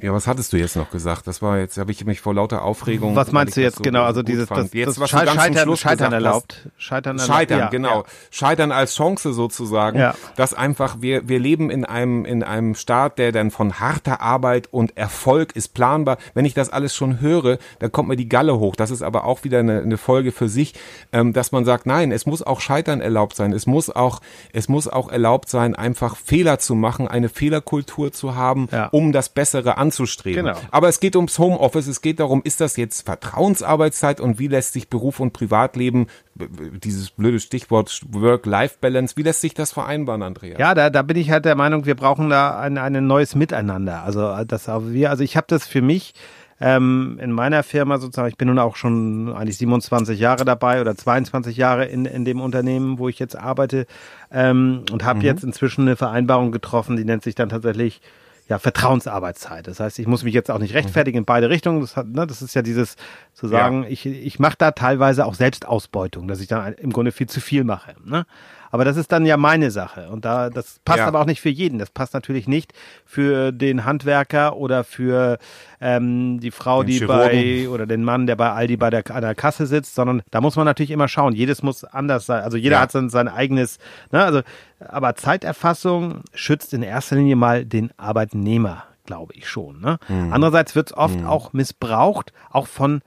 ja, 0.00 0.12
was 0.12 0.26
hattest 0.26 0.52
du 0.52 0.56
jetzt 0.56 0.76
noch 0.76 0.90
gesagt? 0.90 1.26
Das 1.26 1.40
war 1.40 1.58
jetzt, 1.58 1.78
habe 1.78 1.90
ich 1.92 2.04
mich 2.04 2.20
vor 2.20 2.34
lauter 2.34 2.62
Aufregung. 2.62 3.16
Was 3.16 3.32
meinst 3.32 3.56
du 3.56 3.62
jetzt 3.62 3.76
so 3.76 3.82
genau? 3.82 4.04
Also 4.04 4.22
dieses 4.22 4.48
das, 4.48 4.72
jetzt, 4.72 5.00
was 5.00 5.10
Scheitern, 5.10 5.34
Scheitern, 5.36 5.76
Scheitern 5.76 6.12
erlaubt. 6.12 6.68
Scheitern, 6.76 7.18
erlaubt. 7.18 7.36
Scheitern, 7.36 7.58
ja, 7.58 7.68
genau. 7.68 8.00
Ja. 8.00 8.04
Scheitern 8.30 8.72
als 8.72 8.94
Chance 8.94 9.32
sozusagen. 9.32 9.98
Ja. 9.98 10.14
Dass 10.36 10.52
einfach 10.52 10.96
wir 11.00 11.28
wir 11.28 11.38
leben 11.38 11.70
in 11.70 11.84
einem 11.84 12.24
in 12.24 12.42
einem 12.42 12.74
Staat, 12.74 13.18
der 13.18 13.32
dann 13.32 13.50
von 13.50 13.80
harter 13.80 14.20
Arbeit 14.20 14.68
und 14.72 14.96
Erfolg 14.96 15.56
ist 15.56 15.74
planbar. 15.74 16.18
Wenn 16.34 16.44
ich 16.44 16.54
das 16.54 16.70
alles 16.70 16.94
schon 16.94 17.20
höre, 17.20 17.58
dann 17.78 17.90
kommt 17.92 18.08
mir 18.08 18.16
die 18.16 18.28
Galle 18.28 18.58
hoch. 18.58 18.76
Das 18.76 18.90
ist 18.90 19.02
aber 19.02 19.24
auch 19.24 19.44
wieder 19.44 19.60
eine, 19.60 19.80
eine 19.80 19.96
Folge 19.96 20.32
für 20.32 20.48
sich, 20.48 20.74
ähm, 21.12 21.32
dass 21.32 21.52
man 21.52 21.64
sagt, 21.64 21.86
nein, 21.86 22.12
es 22.12 22.26
muss 22.26 22.42
auch 22.42 22.60
Scheitern 22.60 23.00
erlaubt 23.00 23.36
sein. 23.36 23.52
Es 23.52 23.66
muss 23.66 23.88
auch 23.88 24.20
es 24.52 24.68
muss 24.68 24.88
auch 24.88 25.10
erlaubt 25.10 25.48
sein, 25.48 25.74
einfach 25.74 26.16
Fehler 26.16 26.58
zu 26.58 26.74
machen, 26.74 27.08
eine 27.08 27.28
Fehlerkultur 27.28 28.12
zu 28.12 28.34
haben, 28.34 28.68
ja. 28.70 28.88
um 28.88 29.12
das 29.12 29.28
Bessere 29.28 29.63
anzunehmen 29.72 29.94
anzustreben. 29.94 30.46
Genau. 30.46 30.58
Aber 30.70 30.88
es 30.88 31.00
geht 31.00 31.16
ums 31.16 31.38
Homeoffice, 31.38 31.86
es 31.86 32.00
geht 32.00 32.20
darum, 32.20 32.42
ist 32.44 32.60
das 32.60 32.76
jetzt 32.76 33.06
Vertrauensarbeitszeit 33.06 34.20
und 34.20 34.38
wie 34.38 34.48
lässt 34.48 34.72
sich 34.72 34.88
Beruf 34.88 35.20
und 35.20 35.32
Privatleben, 35.32 36.06
dieses 36.34 37.10
blöde 37.10 37.40
Stichwort 37.40 38.02
Work-Life-Balance, 38.10 39.16
wie 39.16 39.22
lässt 39.22 39.40
sich 39.40 39.54
das 39.54 39.72
vereinbaren, 39.72 40.22
Andrea? 40.22 40.58
Ja, 40.58 40.74
da, 40.74 40.90
da 40.90 41.02
bin 41.02 41.16
ich 41.16 41.30
halt 41.30 41.44
der 41.44 41.54
Meinung, 41.54 41.86
wir 41.86 41.94
brauchen 41.94 42.30
da 42.30 42.58
ein, 42.58 42.78
ein 42.78 43.06
neues 43.06 43.34
Miteinander. 43.34 44.02
Also 44.02 44.44
das 44.44 44.66
wir, 44.66 45.10
also 45.10 45.22
ich 45.22 45.36
habe 45.36 45.46
das 45.48 45.66
für 45.66 45.82
mich 45.82 46.14
ähm, 46.60 47.18
in 47.20 47.32
meiner 47.32 47.62
Firma 47.62 47.98
sozusagen, 47.98 48.28
ich 48.28 48.36
bin 48.36 48.48
nun 48.48 48.58
auch 48.58 48.76
schon 48.76 49.32
eigentlich 49.32 49.58
27 49.58 50.18
Jahre 50.18 50.44
dabei 50.44 50.80
oder 50.80 50.96
22 50.96 51.56
Jahre 51.56 51.86
in, 51.86 52.04
in 52.04 52.24
dem 52.24 52.40
Unternehmen, 52.40 52.98
wo 52.98 53.08
ich 53.08 53.18
jetzt 53.18 53.36
arbeite 53.36 53.86
ähm, 54.32 54.84
und 54.92 55.04
habe 55.04 55.18
mhm. 55.18 55.24
jetzt 55.24 55.44
inzwischen 55.44 55.82
eine 55.82 55.96
Vereinbarung 55.96 56.52
getroffen, 56.52 56.96
die 56.96 57.04
nennt 57.04 57.22
sich 57.22 57.34
dann 57.34 57.48
tatsächlich 57.48 58.00
ja, 58.48 58.58
Vertrauensarbeitszeit. 58.58 59.66
Das 59.66 59.80
heißt, 59.80 59.98
ich 59.98 60.06
muss 60.06 60.22
mich 60.22 60.34
jetzt 60.34 60.50
auch 60.50 60.58
nicht 60.58 60.74
rechtfertigen 60.74 61.18
in 61.18 61.24
beide 61.24 61.48
Richtungen. 61.48 61.80
Das, 61.80 61.96
hat, 61.96 62.08
ne, 62.08 62.26
das 62.26 62.42
ist 62.42 62.54
ja 62.54 62.62
dieses 62.62 62.96
zu 63.32 63.48
sagen, 63.48 63.84
ja. 63.84 63.88
ich, 63.88 64.04
ich 64.04 64.38
mache 64.38 64.56
da 64.58 64.72
teilweise 64.72 65.24
auch 65.24 65.34
Selbstausbeutung, 65.34 66.28
dass 66.28 66.40
ich 66.40 66.48
dann 66.48 66.74
im 66.74 66.92
Grunde 66.92 67.12
viel 67.12 67.28
zu 67.28 67.40
viel 67.40 67.64
mache. 67.64 67.94
Ne? 68.04 68.26
Aber 68.74 68.84
das 68.84 68.96
ist 68.96 69.12
dann 69.12 69.24
ja 69.24 69.36
meine 69.36 69.70
Sache. 69.70 70.08
Und 70.08 70.24
da, 70.24 70.50
das 70.50 70.80
passt 70.84 70.98
ja. 70.98 71.06
aber 71.06 71.20
auch 71.20 71.26
nicht 71.26 71.40
für 71.40 71.48
jeden. 71.48 71.78
Das 71.78 71.90
passt 71.90 72.12
natürlich 72.12 72.48
nicht 72.48 72.72
für 73.06 73.52
den 73.52 73.84
Handwerker 73.84 74.56
oder 74.56 74.82
für 74.82 75.38
ähm, 75.80 76.40
die 76.40 76.50
Frau, 76.50 76.82
den 76.82 76.88
die 76.88 76.98
Chirurgen. 76.98 77.30
bei, 77.30 77.68
oder 77.68 77.86
den 77.86 78.02
Mann, 78.02 78.26
der 78.26 78.34
bei 78.34 78.50
Aldi 78.50 78.76
bei 78.76 78.90
der, 78.90 79.08
an 79.14 79.22
der 79.22 79.36
Kasse 79.36 79.66
sitzt, 79.66 79.94
sondern 79.94 80.22
da 80.32 80.40
muss 80.40 80.56
man 80.56 80.64
natürlich 80.64 80.90
immer 80.90 81.06
schauen. 81.06 81.34
Jedes 81.36 81.62
muss 81.62 81.84
anders 81.84 82.26
sein. 82.26 82.42
Also 82.42 82.56
jeder 82.56 82.74
ja. 82.74 82.80
hat 82.80 82.90
sein, 82.90 83.10
sein 83.10 83.28
eigenes, 83.28 83.78
ne, 84.10 84.24
also, 84.24 84.40
aber 84.80 85.14
Zeiterfassung 85.14 86.22
schützt 86.34 86.74
in 86.74 86.82
erster 86.82 87.14
Linie 87.14 87.36
mal 87.36 87.64
den 87.64 87.92
Arbeitnehmer, 87.96 88.82
glaube 89.06 89.34
ich 89.36 89.48
schon. 89.48 89.80
Ne? 89.82 89.98
Mhm. 90.08 90.32
Andererseits 90.32 90.74
wird 90.74 90.88
es 90.88 90.96
oft 90.96 91.20
mhm. 91.20 91.26
auch 91.26 91.52
missbraucht, 91.52 92.32
auch 92.50 92.66
von 92.66 93.02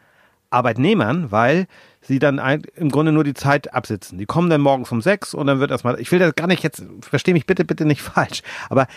Arbeitnehmern, 0.49 1.29
weil 1.29 1.67
sie 2.07 2.19
dann 2.19 2.39
ein, 2.39 2.63
im 2.75 2.89
Grunde 2.89 3.11
nur 3.11 3.23
die 3.23 3.33
Zeit 3.33 3.73
absitzen. 3.73 4.17
Die 4.17 4.25
kommen 4.25 4.49
dann 4.49 4.61
morgens 4.61 4.91
um 4.91 5.01
sechs 5.01 5.33
und 5.33 5.47
dann 5.47 5.59
wird 5.59 5.71
erstmal, 5.71 5.99
ich 5.99 6.11
will 6.11 6.19
das 6.19 6.35
gar 6.35 6.47
nicht 6.47 6.63
jetzt, 6.63 6.83
verstehe 7.01 7.33
mich 7.33 7.45
bitte, 7.45 7.65
bitte 7.65 7.85
nicht 7.85 8.01
falsch, 8.13 8.41
aber 8.69 8.87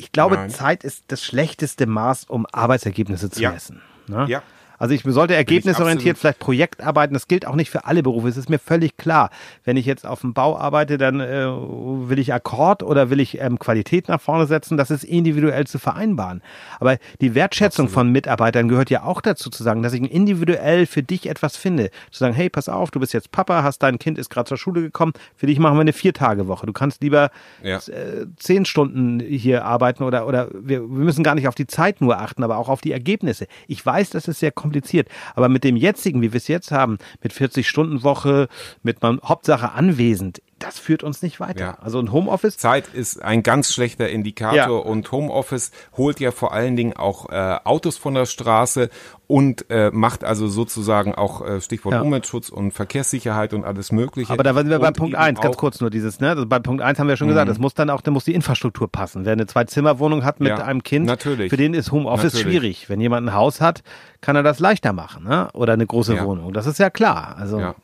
Ich 0.00 0.12
glaube, 0.12 0.36
Nein. 0.36 0.50
Zeit 0.50 0.84
ist 0.84 1.04
das 1.08 1.24
schlechteste 1.24 1.86
Maß, 1.86 2.26
um 2.26 2.46
Arbeitsergebnisse 2.52 3.30
zu 3.30 3.42
ja. 3.42 3.50
messen. 3.50 3.82
Ne? 4.06 4.26
Ja. 4.28 4.42
Also 4.78 4.94
ich 4.94 5.02
sollte 5.04 5.34
ergebnisorientiert 5.34 6.18
vielleicht 6.18 6.38
Projekt 6.38 6.82
arbeiten. 6.82 7.14
Das 7.14 7.28
gilt 7.28 7.46
auch 7.46 7.54
nicht 7.54 7.70
für 7.70 7.84
alle 7.84 8.02
Berufe. 8.02 8.28
Es 8.28 8.36
ist 8.36 8.48
mir 8.48 8.58
völlig 8.58 8.96
klar. 8.96 9.30
Wenn 9.64 9.76
ich 9.76 9.86
jetzt 9.86 10.06
auf 10.06 10.20
dem 10.20 10.32
Bau 10.32 10.56
arbeite, 10.56 10.98
dann 10.98 11.20
äh, 11.20 11.46
will 11.46 12.18
ich 12.18 12.32
Akkord 12.32 12.82
oder 12.82 13.10
will 13.10 13.20
ich 13.20 13.40
ähm, 13.40 13.58
Qualität 13.58 14.08
nach 14.08 14.20
vorne 14.20 14.46
setzen. 14.46 14.76
Das 14.76 14.90
ist 14.90 15.04
individuell 15.04 15.66
zu 15.66 15.78
vereinbaren. 15.78 16.42
Aber 16.78 16.96
die 17.20 17.34
Wertschätzung 17.34 17.86
Absolut. 17.86 18.06
von 18.06 18.12
Mitarbeitern 18.12 18.68
gehört 18.68 18.90
ja 18.90 19.02
auch 19.02 19.20
dazu 19.20 19.50
zu 19.50 19.62
sagen, 19.62 19.82
dass 19.82 19.92
ich 19.92 20.02
individuell 20.02 20.86
für 20.86 21.02
dich 21.02 21.28
etwas 21.28 21.56
finde. 21.56 21.90
Zu 22.10 22.20
sagen, 22.20 22.34
hey, 22.34 22.48
pass 22.48 22.68
auf, 22.68 22.90
du 22.90 23.00
bist 23.00 23.12
jetzt 23.12 23.32
Papa, 23.32 23.62
hast 23.62 23.82
dein 23.82 23.98
Kind 23.98 24.18
ist 24.18 24.30
gerade 24.30 24.48
zur 24.48 24.58
Schule 24.58 24.80
gekommen. 24.80 25.12
Für 25.36 25.46
dich 25.46 25.58
machen 25.58 25.76
wir 25.76 25.82
eine 25.82 25.92
Vier-Tage-Woche. 25.92 26.66
Du 26.66 26.72
kannst 26.72 27.02
lieber 27.02 27.30
ja. 27.62 27.78
äh, 27.78 28.26
zehn 28.36 28.64
Stunden 28.64 29.20
hier 29.20 29.64
arbeiten 29.64 30.04
oder 30.04 30.26
oder 30.26 30.48
wir, 30.52 30.80
wir 30.80 30.86
müssen 30.88 31.24
gar 31.24 31.34
nicht 31.34 31.48
auf 31.48 31.54
die 31.54 31.66
Zeit 31.66 32.00
nur 32.00 32.18
achten, 32.18 32.42
aber 32.44 32.58
auch 32.58 32.68
auf 32.68 32.80
die 32.80 32.92
Ergebnisse. 32.92 33.46
Ich 33.66 33.84
weiß, 33.84 34.10
das 34.10 34.28
ist 34.28 34.38
sehr 34.38 34.52
kompliziert 34.52 34.67
kompliziert. 34.68 35.08
Aber 35.34 35.48
mit 35.48 35.64
dem 35.64 35.76
jetzigen, 35.76 36.20
wie 36.20 36.32
wir 36.32 36.36
es 36.36 36.48
jetzt 36.48 36.70
haben, 36.70 36.98
mit 37.22 37.32
40-Stunden-Woche, 37.32 38.48
mit 38.82 39.00
man 39.00 39.18
Hauptsache 39.24 39.72
anwesend, 39.72 40.42
das 40.58 40.78
führt 40.78 41.02
uns 41.02 41.22
nicht 41.22 41.40
weiter. 41.40 41.60
Ja. 41.60 41.78
Also 41.80 41.98
ein 42.00 42.12
Homeoffice. 42.12 42.56
Zeit 42.56 42.88
ist 42.88 43.22
ein 43.22 43.42
ganz 43.42 43.72
schlechter 43.72 44.08
Indikator 44.08 44.56
ja. 44.56 44.68
und 44.68 45.10
Homeoffice 45.12 45.70
holt 45.96 46.20
ja 46.20 46.30
vor 46.30 46.52
allen 46.52 46.76
Dingen 46.76 46.94
auch 46.94 47.28
äh, 47.30 47.58
Autos 47.64 47.96
von 47.96 48.14
der 48.14 48.26
Straße 48.26 48.90
und 49.26 49.70
äh, 49.70 49.90
macht 49.92 50.24
also 50.24 50.48
sozusagen 50.48 51.14
auch 51.14 51.46
äh, 51.46 51.60
Stichwort 51.60 51.94
ja. 51.94 52.00
Umweltschutz 52.00 52.48
und 52.48 52.72
Verkehrssicherheit 52.72 53.52
und 53.52 53.64
alles 53.64 53.92
Mögliche. 53.92 54.32
Aber 54.32 54.42
da 54.42 54.54
sind 54.54 54.70
wir 54.70 54.78
bei 54.78 54.90
Punkt 54.90 55.14
eins, 55.16 55.40
ganz 55.40 55.56
kurz 55.56 55.80
nur 55.80 55.90
dieses, 55.90 56.18
ne? 56.18 56.30
Also 56.30 56.46
bei 56.46 56.58
Punkt 56.58 56.82
eins 56.82 56.98
haben 56.98 57.08
wir 57.08 57.16
schon 57.16 57.28
mhm. 57.28 57.32
gesagt, 57.32 57.50
es 57.50 57.58
muss 57.58 57.74
dann 57.74 57.90
auch, 57.90 58.00
da 58.00 58.10
muss 58.10 58.24
die 58.24 58.34
Infrastruktur 58.34 58.90
passen. 58.90 59.24
Wer 59.24 59.34
eine 59.34 59.46
Zwei-Zimmer-Wohnung 59.46 60.24
hat 60.24 60.40
mit 60.40 60.52
einem 60.52 60.82
Kind, 60.82 61.06
natürlich. 61.06 61.50
für 61.50 61.56
den 61.56 61.74
ist 61.74 61.92
Homeoffice 61.92 62.34
natürlich. 62.34 62.58
schwierig. 62.58 62.88
Wenn 62.88 63.00
jemand 63.00 63.28
ein 63.28 63.34
Haus 63.34 63.60
hat, 63.60 63.82
kann 64.20 64.34
er 64.34 64.42
das 64.42 64.60
leichter 64.60 64.92
machen, 64.92 65.24
ne? 65.24 65.48
Oder 65.52 65.74
eine 65.74 65.86
große 65.86 66.20
Wohnung. 66.24 66.52
Das 66.52 66.66
ist 66.66 66.78
ja 66.78 66.90
klar. 66.90 67.36
Also. 67.38 67.74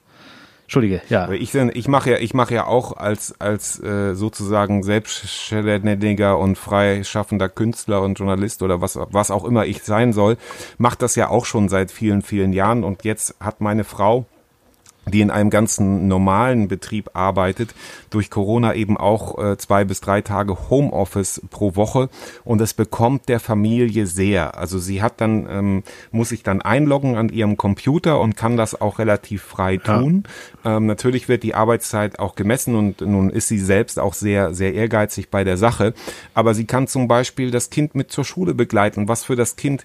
Entschuldige, 0.65 1.03
ja. 1.11 1.31
Ich, 1.31 1.55
ich 1.55 1.89
mache 1.89 2.13
ja, 2.13 2.19
ich 2.19 2.33
mache 2.33 2.55
ja 2.55 2.67
auch 2.67 2.97
als 2.97 3.39
als 3.39 3.79
äh, 3.83 4.15
sozusagen 4.15 4.83
selbstständiger 4.83 6.39
und 6.39 6.57
freischaffender 6.57 7.51
Künstler 7.51 8.01
und 8.01 8.19
Journalist 8.19 8.63
oder 8.63 8.81
was 8.81 8.99
was 9.11 9.31
auch 9.31 9.45
immer 9.45 9.67
ich 9.67 9.83
sein 9.83 10.13
soll, 10.15 10.39
mache 10.79 10.97
das 10.99 11.17
ja 11.17 11.29
auch 11.29 11.45
schon 11.45 11.69
seit 11.69 11.91
vielen 11.91 12.23
vielen 12.23 12.53
Jahren 12.55 12.83
und 12.83 13.05
jetzt 13.05 13.37
hat 13.41 13.61
meine 13.61 13.85
Frau 13.85 14.25
die 15.07 15.21
in 15.21 15.31
einem 15.31 15.51
ganzen 15.51 16.09
normalen 16.09 16.69
Betrieb 16.69 17.11
arbeitet, 17.15 17.75
durch 18.11 18.31
Corona 18.31 18.75
eben 18.75 18.97
auch 18.97 19.39
äh, 19.39 19.57
zwei 19.59 19.85
bis 19.85 20.01
drei 20.01 20.21
Tage 20.21 20.71
Homeoffice 20.71 21.43
pro 21.51 21.77
Woche 21.77 22.09
und 22.45 22.61
es 22.61 22.75
bekommt 22.75 23.29
der 23.29 23.41
Familie 23.41 24.07
sehr. 24.07 24.57
Also 24.59 24.79
sie 24.79 25.03
hat 25.03 25.21
dann, 25.21 25.47
ähm, 25.51 25.83
muss 26.11 26.31
sich 26.31 26.43
dann 26.43 26.63
einloggen 26.63 27.17
an 27.17 27.29
ihrem 27.29 27.57
Computer 27.57 28.21
und 28.21 28.37
kann 28.37 28.57
das 28.57 28.81
auch 28.81 28.99
relativ 28.99 29.43
frei 29.43 29.77
tun. 29.77 30.25
Ja. 30.65 30.77
Ähm, 30.77 30.87
natürlich 30.87 31.29
wird 31.29 31.43
die 31.43 31.55
Arbeitszeit 31.55 32.19
auch 32.19 32.35
gemessen 32.35 32.75
und 32.75 33.01
nun 33.01 33.31
ist 33.31 33.49
sie 33.49 33.59
selbst 33.59 33.99
auch 33.99 34.15
sehr, 34.15 34.55
sehr 34.55 34.75
ehrgeizig 34.75 35.31
bei 35.31 35.45
der 35.45 35.57
Sache. 35.57 35.95
Aber 36.35 36.55
sie 36.55 36.65
kann 36.65 36.87
zum 36.87 37.09
Beispiel 37.09 37.51
das 37.51 37.71
Kind 37.71 37.95
mit 37.95 38.11
zur 38.11 38.25
Schule 38.25 38.55
begleiten, 38.55 39.09
was 39.09 39.25
für 39.25 39.37
das 39.37 39.57
Kind 39.57 39.85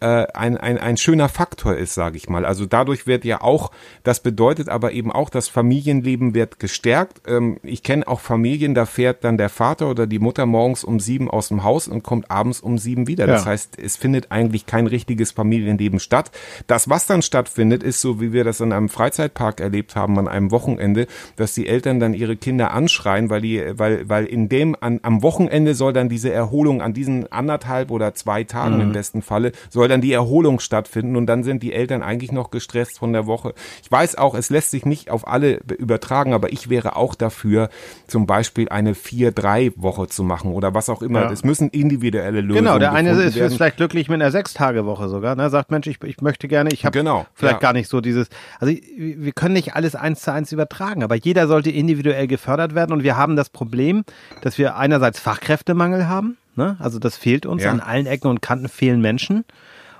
äh, 0.00 0.26
ein, 0.32 0.56
ein, 0.56 0.78
ein 0.78 0.96
schöner 0.96 1.28
Faktor 1.28 1.76
ist, 1.76 1.94
sage 1.94 2.16
ich 2.16 2.28
mal. 2.28 2.44
Also 2.44 2.64
dadurch 2.64 3.06
wird 3.06 3.24
ja 3.24 3.42
auch, 3.42 3.70
das 4.02 4.20
bedeutet 4.20 4.68
aber 4.68 4.92
eben 4.92 5.12
auch, 5.12 5.28
das 5.28 5.48
Familienleben 5.48 6.34
wird 6.34 6.58
gestärkt. 6.58 7.20
Ähm, 7.26 7.58
ich 7.62 7.82
kenne 7.82 8.08
auch 8.08 8.20
Familien, 8.20 8.74
da 8.74 8.86
fährt 8.86 9.24
dann 9.24 9.36
der 9.36 9.50
Vater 9.50 9.90
oder 9.90 10.06
die 10.06 10.18
Mutter 10.18 10.46
morgens 10.46 10.84
um 10.84 11.00
sieben 11.00 11.30
aus 11.30 11.48
dem 11.48 11.64
Haus 11.64 11.86
und 11.86 12.02
kommt 12.02 12.30
abends 12.30 12.60
um 12.60 12.78
sieben 12.78 13.08
wieder. 13.08 13.26
Ja. 13.26 13.34
Das 13.34 13.44
heißt, 13.44 13.78
es 13.78 13.96
findet 13.96 14.32
eigentlich 14.32 14.64
kein 14.64 14.86
richtiges 14.86 15.32
Familienleben 15.32 16.00
statt. 16.00 16.30
Das, 16.66 16.88
was 16.88 17.06
dann 17.06 17.20
stattfindet, 17.20 17.82
ist 17.82 18.00
so, 18.00 18.22
wie 18.22 18.32
wir 18.32 18.44
das 18.44 18.60
in 18.60 18.72
einem 18.72 18.88
Freizeitpark 18.88 19.60
erlebt 19.60 19.96
haben 19.96 20.18
an 20.18 20.28
einem 20.28 20.50
Wochenende, 20.50 21.08
dass 21.36 21.52
die 21.52 21.66
Eltern 21.66 22.00
dann 22.00 22.14
ihre 22.14 22.36
Kinder 22.36 22.72
anschreien, 22.72 23.28
weil 23.28 23.42
die, 23.42 23.62
weil, 23.74 24.08
weil 24.08 24.24
in 24.24 24.48
dem, 24.48 24.74
an, 24.80 25.00
am 25.02 25.22
Wochenende 25.22 25.74
soll 25.74 25.92
dann 25.92 26.08
diese 26.08 26.32
Erholung 26.32 26.80
an 26.80 26.94
diesen 26.94 27.30
anderthalb 27.30 27.90
oder 27.90 28.14
zwei 28.14 28.44
Tagen 28.44 28.76
mhm. 28.76 28.80
im 28.80 28.92
besten 28.92 29.20
Falle, 29.20 29.52
soll 29.68 29.89
dann 29.90 30.00
die 30.00 30.12
Erholung 30.12 30.60
stattfinden 30.60 31.16
und 31.16 31.26
dann 31.26 31.42
sind 31.42 31.62
die 31.62 31.72
Eltern 31.72 32.02
eigentlich 32.02 32.32
noch 32.32 32.50
gestresst 32.50 32.98
von 32.98 33.12
der 33.12 33.26
Woche. 33.26 33.54
Ich 33.82 33.90
weiß 33.90 34.16
auch, 34.16 34.34
es 34.34 34.50
lässt 34.50 34.70
sich 34.70 34.86
nicht 34.86 35.10
auf 35.10 35.26
alle 35.28 35.60
übertragen, 35.78 36.32
aber 36.32 36.52
ich 36.52 36.70
wäre 36.70 36.96
auch 36.96 37.14
dafür, 37.14 37.68
zum 38.06 38.26
Beispiel 38.26 38.68
eine 38.68 38.94
4-3-Woche 38.94 40.08
zu 40.08 40.24
machen 40.24 40.52
oder 40.52 40.74
was 40.74 40.88
auch 40.88 41.02
immer. 41.02 41.30
Es 41.30 41.44
müssen 41.44 41.68
individuelle 41.70 42.40
Lösungen 42.40 42.64
Genau, 42.64 42.78
der 42.78 42.92
eine 42.92 43.10
ist, 43.10 43.36
ist 43.36 43.56
vielleicht 43.56 43.76
glücklich 43.76 44.08
mit 44.08 44.20
einer 44.20 44.30
Sechs-Tage-Woche 44.30 45.08
sogar, 45.08 45.36
ne? 45.36 45.50
sagt 45.50 45.70
Mensch, 45.70 45.86
ich, 45.86 46.02
ich 46.04 46.20
möchte 46.20 46.48
gerne, 46.48 46.70
ich 46.72 46.84
habe 46.84 46.96
genau, 46.96 47.26
vielleicht 47.34 47.54
ja. 47.54 47.60
gar 47.60 47.72
nicht 47.72 47.88
so 47.88 48.00
dieses, 48.00 48.28
also 48.58 48.74
wir 48.96 49.32
können 49.32 49.54
nicht 49.54 49.74
alles 49.74 49.94
eins 49.94 50.22
zu 50.22 50.32
eins 50.32 50.52
übertragen, 50.52 51.02
aber 51.02 51.16
jeder 51.16 51.46
sollte 51.48 51.70
individuell 51.70 52.26
gefördert 52.26 52.74
werden 52.74 52.92
und 52.92 53.02
wir 53.02 53.16
haben 53.16 53.36
das 53.36 53.50
Problem, 53.50 54.04
dass 54.42 54.58
wir 54.58 54.76
einerseits 54.76 55.20
Fachkräftemangel 55.20 56.08
haben, 56.08 56.36
ne? 56.56 56.76
also 56.78 56.98
das 56.98 57.16
fehlt 57.16 57.46
uns, 57.46 57.62
ja. 57.62 57.70
an 57.70 57.80
allen 57.80 58.06
Ecken 58.06 58.28
und 58.28 58.42
Kanten 58.42 58.68
fehlen 58.68 59.00
Menschen 59.00 59.44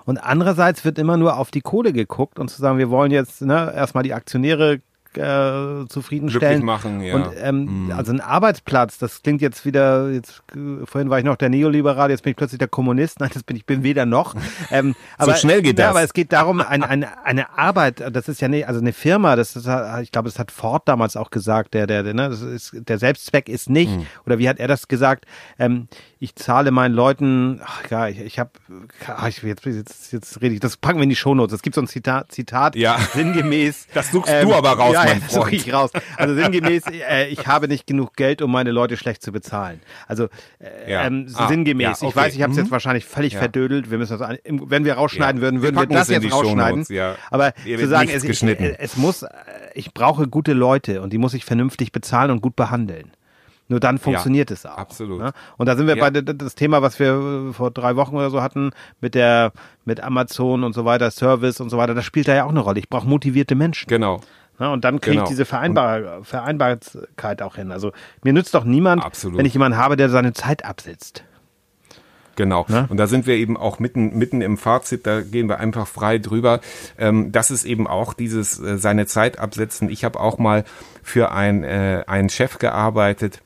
und 0.04 0.18
andererseits 0.18 0.84
wird 0.84 0.98
immer 0.98 1.16
nur 1.16 1.38
auf 1.38 1.50
die 1.50 1.60
Kohle 1.60 1.92
geguckt 1.92 2.38
und 2.38 2.48
zu 2.48 2.60
sagen, 2.60 2.78
wir 2.78 2.90
wollen 2.90 3.10
jetzt 3.10 3.42
ne, 3.42 3.72
erstmal 3.74 4.02
die 4.02 4.14
Aktionäre 4.14 4.80
äh, 5.16 5.86
zufriedenstellen. 5.88 6.64
machen, 6.64 7.00
ja. 7.00 7.14
Und 7.14 7.28
ähm, 7.36 7.88
mm. 7.88 7.92
also 7.92 8.12
ein 8.12 8.20
Arbeitsplatz, 8.20 8.98
das 8.98 9.22
klingt 9.22 9.40
jetzt 9.40 9.64
wieder, 9.64 10.10
jetzt 10.10 10.42
äh, 10.54 10.86
vorhin 10.86 11.10
war 11.10 11.18
ich 11.18 11.24
noch 11.24 11.36
der 11.36 11.48
Neoliberal, 11.48 12.10
jetzt 12.10 12.22
bin 12.22 12.30
ich 12.30 12.36
plötzlich 12.36 12.58
der 12.58 12.68
Kommunist. 12.68 13.20
Nein, 13.20 13.30
das 13.32 13.42
bin 13.42 13.56
ich 13.56 13.66
bin 13.66 13.82
weder 13.82 14.06
noch. 14.06 14.34
Ähm, 14.72 14.94
aber, 15.16 15.32
so 15.32 15.38
schnell 15.38 15.62
geht 15.62 15.78
das. 15.78 15.84
Ja, 15.84 15.90
aber 15.90 16.02
es 16.02 16.12
geht 16.12 16.32
darum, 16.32 16.60
ein, 16.60 16.84
ein, 16.84 17.04
eine 17.24 17.58
Arbeit, 17.58 18.04
das 18.12 18.28
ist 18.28 18.40
ja 18.40 18.46
nicht, 18.46 18.68
also 18.68 18.78
eine 18.78 18.92
Firma, 18.92 19.34
das 19.34 19.56
ist, 19.56 19.66
ich 20.02 20.12
glaube, 20.12 20.28
das 20.28 20.38
hat 20.38 20.52
Ford 20.52 20.86
damals 20.86 21.16
auch 21.16 21.30
gesagt, 21.30 21.74
der, 21.74 21.86
der, 21.86 22.02
der, 22.02 22.14
ne, 22.14 22.28
das 22.28 22.40
ist, 22.42 22.72
der 22.74 22.98
Selbstzweck 22.98 23.48
ist 23.48 23.68
nicht, 23.68 23.90
mm. 23.90 24.02
oder 24.26 24.38
wie 24.38 24.48
hat 24.48 24.60
er 24.60 24.68
das 24.68 24.86
gesagt? 24.86 25.24
Ähm, 25.58 25.88
ich 26.22 26.36
zahle 26.36 26.70
meinen 26.70 26.94
Leuten, 26.94 27.60
ach, 27.64 27.90
ja, 27.90 28.08
ich, 28.08 28.20
ich 28.20 28.38
habe, 28.38 28.50
jetzt, 29.42 29.64
jetzt, 29.64 30.12
jetzt 30.12 30.42
rede 30.42 30.54
ich, 30.54 30.60
das 30.60 30.76
packen 30.76 30.98
wir 30.98 31.04
in 31.04 31.08
die 31.08 31.16
Shownotes. 31.16 31.54
Es 31.54 31.62
gibt 31.62 31.74
so 31.74 31.80
ein 31.80 31.86
Zitat, 31.86 32.30
Zitat 32.30 32.76
ja. 32.76 32.98
sinngemäß. 33.14 33.86
Das 33.94 34.12
suchst 34.12 34.30
ähm, 34.30 34.48
du 34.48 34.54
aber 34.54 34.72
raus, 34.72 34.92
ja, 34.92 34.99
mein 35.04 35.20
Freund. 35.20 35.30
suche 35.30 35.54
ich 35.54 35.72
raus. 35.72 35.90
Also 36.16 36.34
sinngemäß, 36.34 36.84
äh, 36.86 37.28
ich 37.28 37.46
habe 37.46 37.68
nicht 37.68 37.86
genug 37.86 38.14
Geld, 38.16 38.42
um 38.42 38.50
meine 38.50 38.70
Leute 38.70 38.96
schlecht 38.96 39.22
zu 39.22 39.32
bezahlen. 39.32 39.80
Also 40.06 40.28
äh, 40.58 40.92
ja. 40.92 41.06
ähm, 41.06 41.26
ah, 41.34 41.48
sinngemäß. 41.48 41.84
Ja, 41.84 41.92
okay. 41.92 42.08
Ich 42.08 42.16
weiß, 42.16 42.34
ich 42.34 42.42
habe 42.42 42.52
es 42.52 42.56
mhm. 42.56 42.64
jetzt 42.64 42.72
wahrscheinlich 42.72 43.04
völlig 43.04 43.36
verdödelt. 43.36 43.90
Wir 43.90 43.98
müssen 43.98 44.18
das, 44.18 44.38
wenn 44.44 44.84
wir 44.84 44.94
rausschneiden 44.94 45.40
würden, 45.40 45.62
würden 45.62 45.76
wir, 45.76 45.88
wir 45.88 45.96
das 45.96 46.08
jetzt 46.08 46.32
rausschneiden. 46.32 46.86
Aber 47.30 47.54
zu 47.54 47.88
sagen, 47.88 48.10
es, 48.12 48.24
ich, 48.24 48.42
es 48.42 48.96
muss, 48.96 49.22
äh, 49.22 49.28
ich 49.74 49.94
brauche 49.94 50.28
gute 50.28 50.52
Leute 50.52 51.02
und 51.02 51.12
die 51.12 51.18
muss 51.18 51.34
ich 51.34 51.44
vernünftig 51.44 51.92
bezahlen 51.92 52.30
und 52.30 52.40
gut 52.40 52.56
behandeln. 52.56 53.12
Nur 53.70 53.78
dann 53.78 53.98
funktioniert 53.98 54.50
ja, 54.50 54.54
es 54.54 54.66
auch. 54.66 54.76
Absolut. 54.76 55.20
Ne? 55.20 55.32
Und 55.56 55.66
da 55.66 55.76
sind 55.76 55.86
wir 55.86 55.96
ja. 55.96 56.10
bei 56.10 56.10
das 56.10 56.56
Thema, 56.56 56.82
was 56.82 56.98
wir 56.98 57.52
vor 57.52 57.70
drei 57.70 57.94
Wochen 57.94 58.16
oder 58.16 58.28
so 58.28 58.42
hatten, 58.42 58.72
mit 59.00 59.14
der, 59.14 59.52
mit 59.84 60.02
Amazon 60.02 60.64
und 60.64 60.72
so 60.72 60.84
weiter, 60.84 61.12
Service 61.12 61.60
und 61.60 61.70
so 61.70 61.78
weiter, 61.78 61.94
das 61.94 62.04
spielt 62.04 62.26
da 62.26 62.34
ja 62.34 62.44
auch 62.44 62.50
eine 62.50 62.58
Rolle. 62.58 62.80
Ich 62.80 62.88
brauche 62.88 63.06
motivierte 63.06 63.54
Menschen. 63.54 63.88
Genau. 63.88 64.22
Ne? 64.60 64.70
und 64.70 64.84
dann 64.84 65.00
kriege 65.00 65.16
genau. 65.16 65.24
ich 65.24 65.30
diese 65.30 65.46
Vereinbar 65.46 66.22
Vereinbarkeit 66.22 67.40
auch 67.40 67.56
hin. 67.56 67.72
Also 67.72 67.92
mir 68.22 68.34
nützt 68.34 68.54
doch 68.54 68.64
niemand, 68.64 69.02
Absolut. 69.02 69.38
wenn 69.38 69.46
ich 69.46 69.54
jemanden 69.54 69.78
habe, 69.78 69.96
der 69.96 70.10
seine 70.10 70.34
Zeit 70.34 70.66
absitzt. 70.66 71.24
Genau. 72.36 72.66
Ne? 72.68 72.86
Und 72.88 72.98
da 72.98 73.06
sind 73.06 73.26
wir 73.26 73.36
eben 73.36 73.56
auch 73.56 73.78
mitten, 73.78 74.16
mitten 74.16 74.40
im 74.40 74.58
Fazit, 74.58 75.06
da 75.06 75.22
gehen 75.22 75.48
wir 75.48 75.58
einfach 75.58 75.86
frei 75.86 76.18
drüber. 76.18 76.60
Ähm, 76.98 77.32
das 77.32 77.50
ist 77.50 77.64
eben 77.64 77.86
auch 77.86 78.14
dieses 78.14 78.60
äh, 78.60 78.78
seine 78.78 79.06
Zeit 79.06 79.38
absetzen. 79.38 79.88
Ich 79.88 80.04
habe 80.04 80.20
auch 80.20 80.38
mal 80.38 80.64
für 81.02 81.32
ein, 81.32 81.64
äh, 81.64 82.04
einen 82.06 82.28
Chef 82.28 82.58
gearbeitet, 82.58 83.40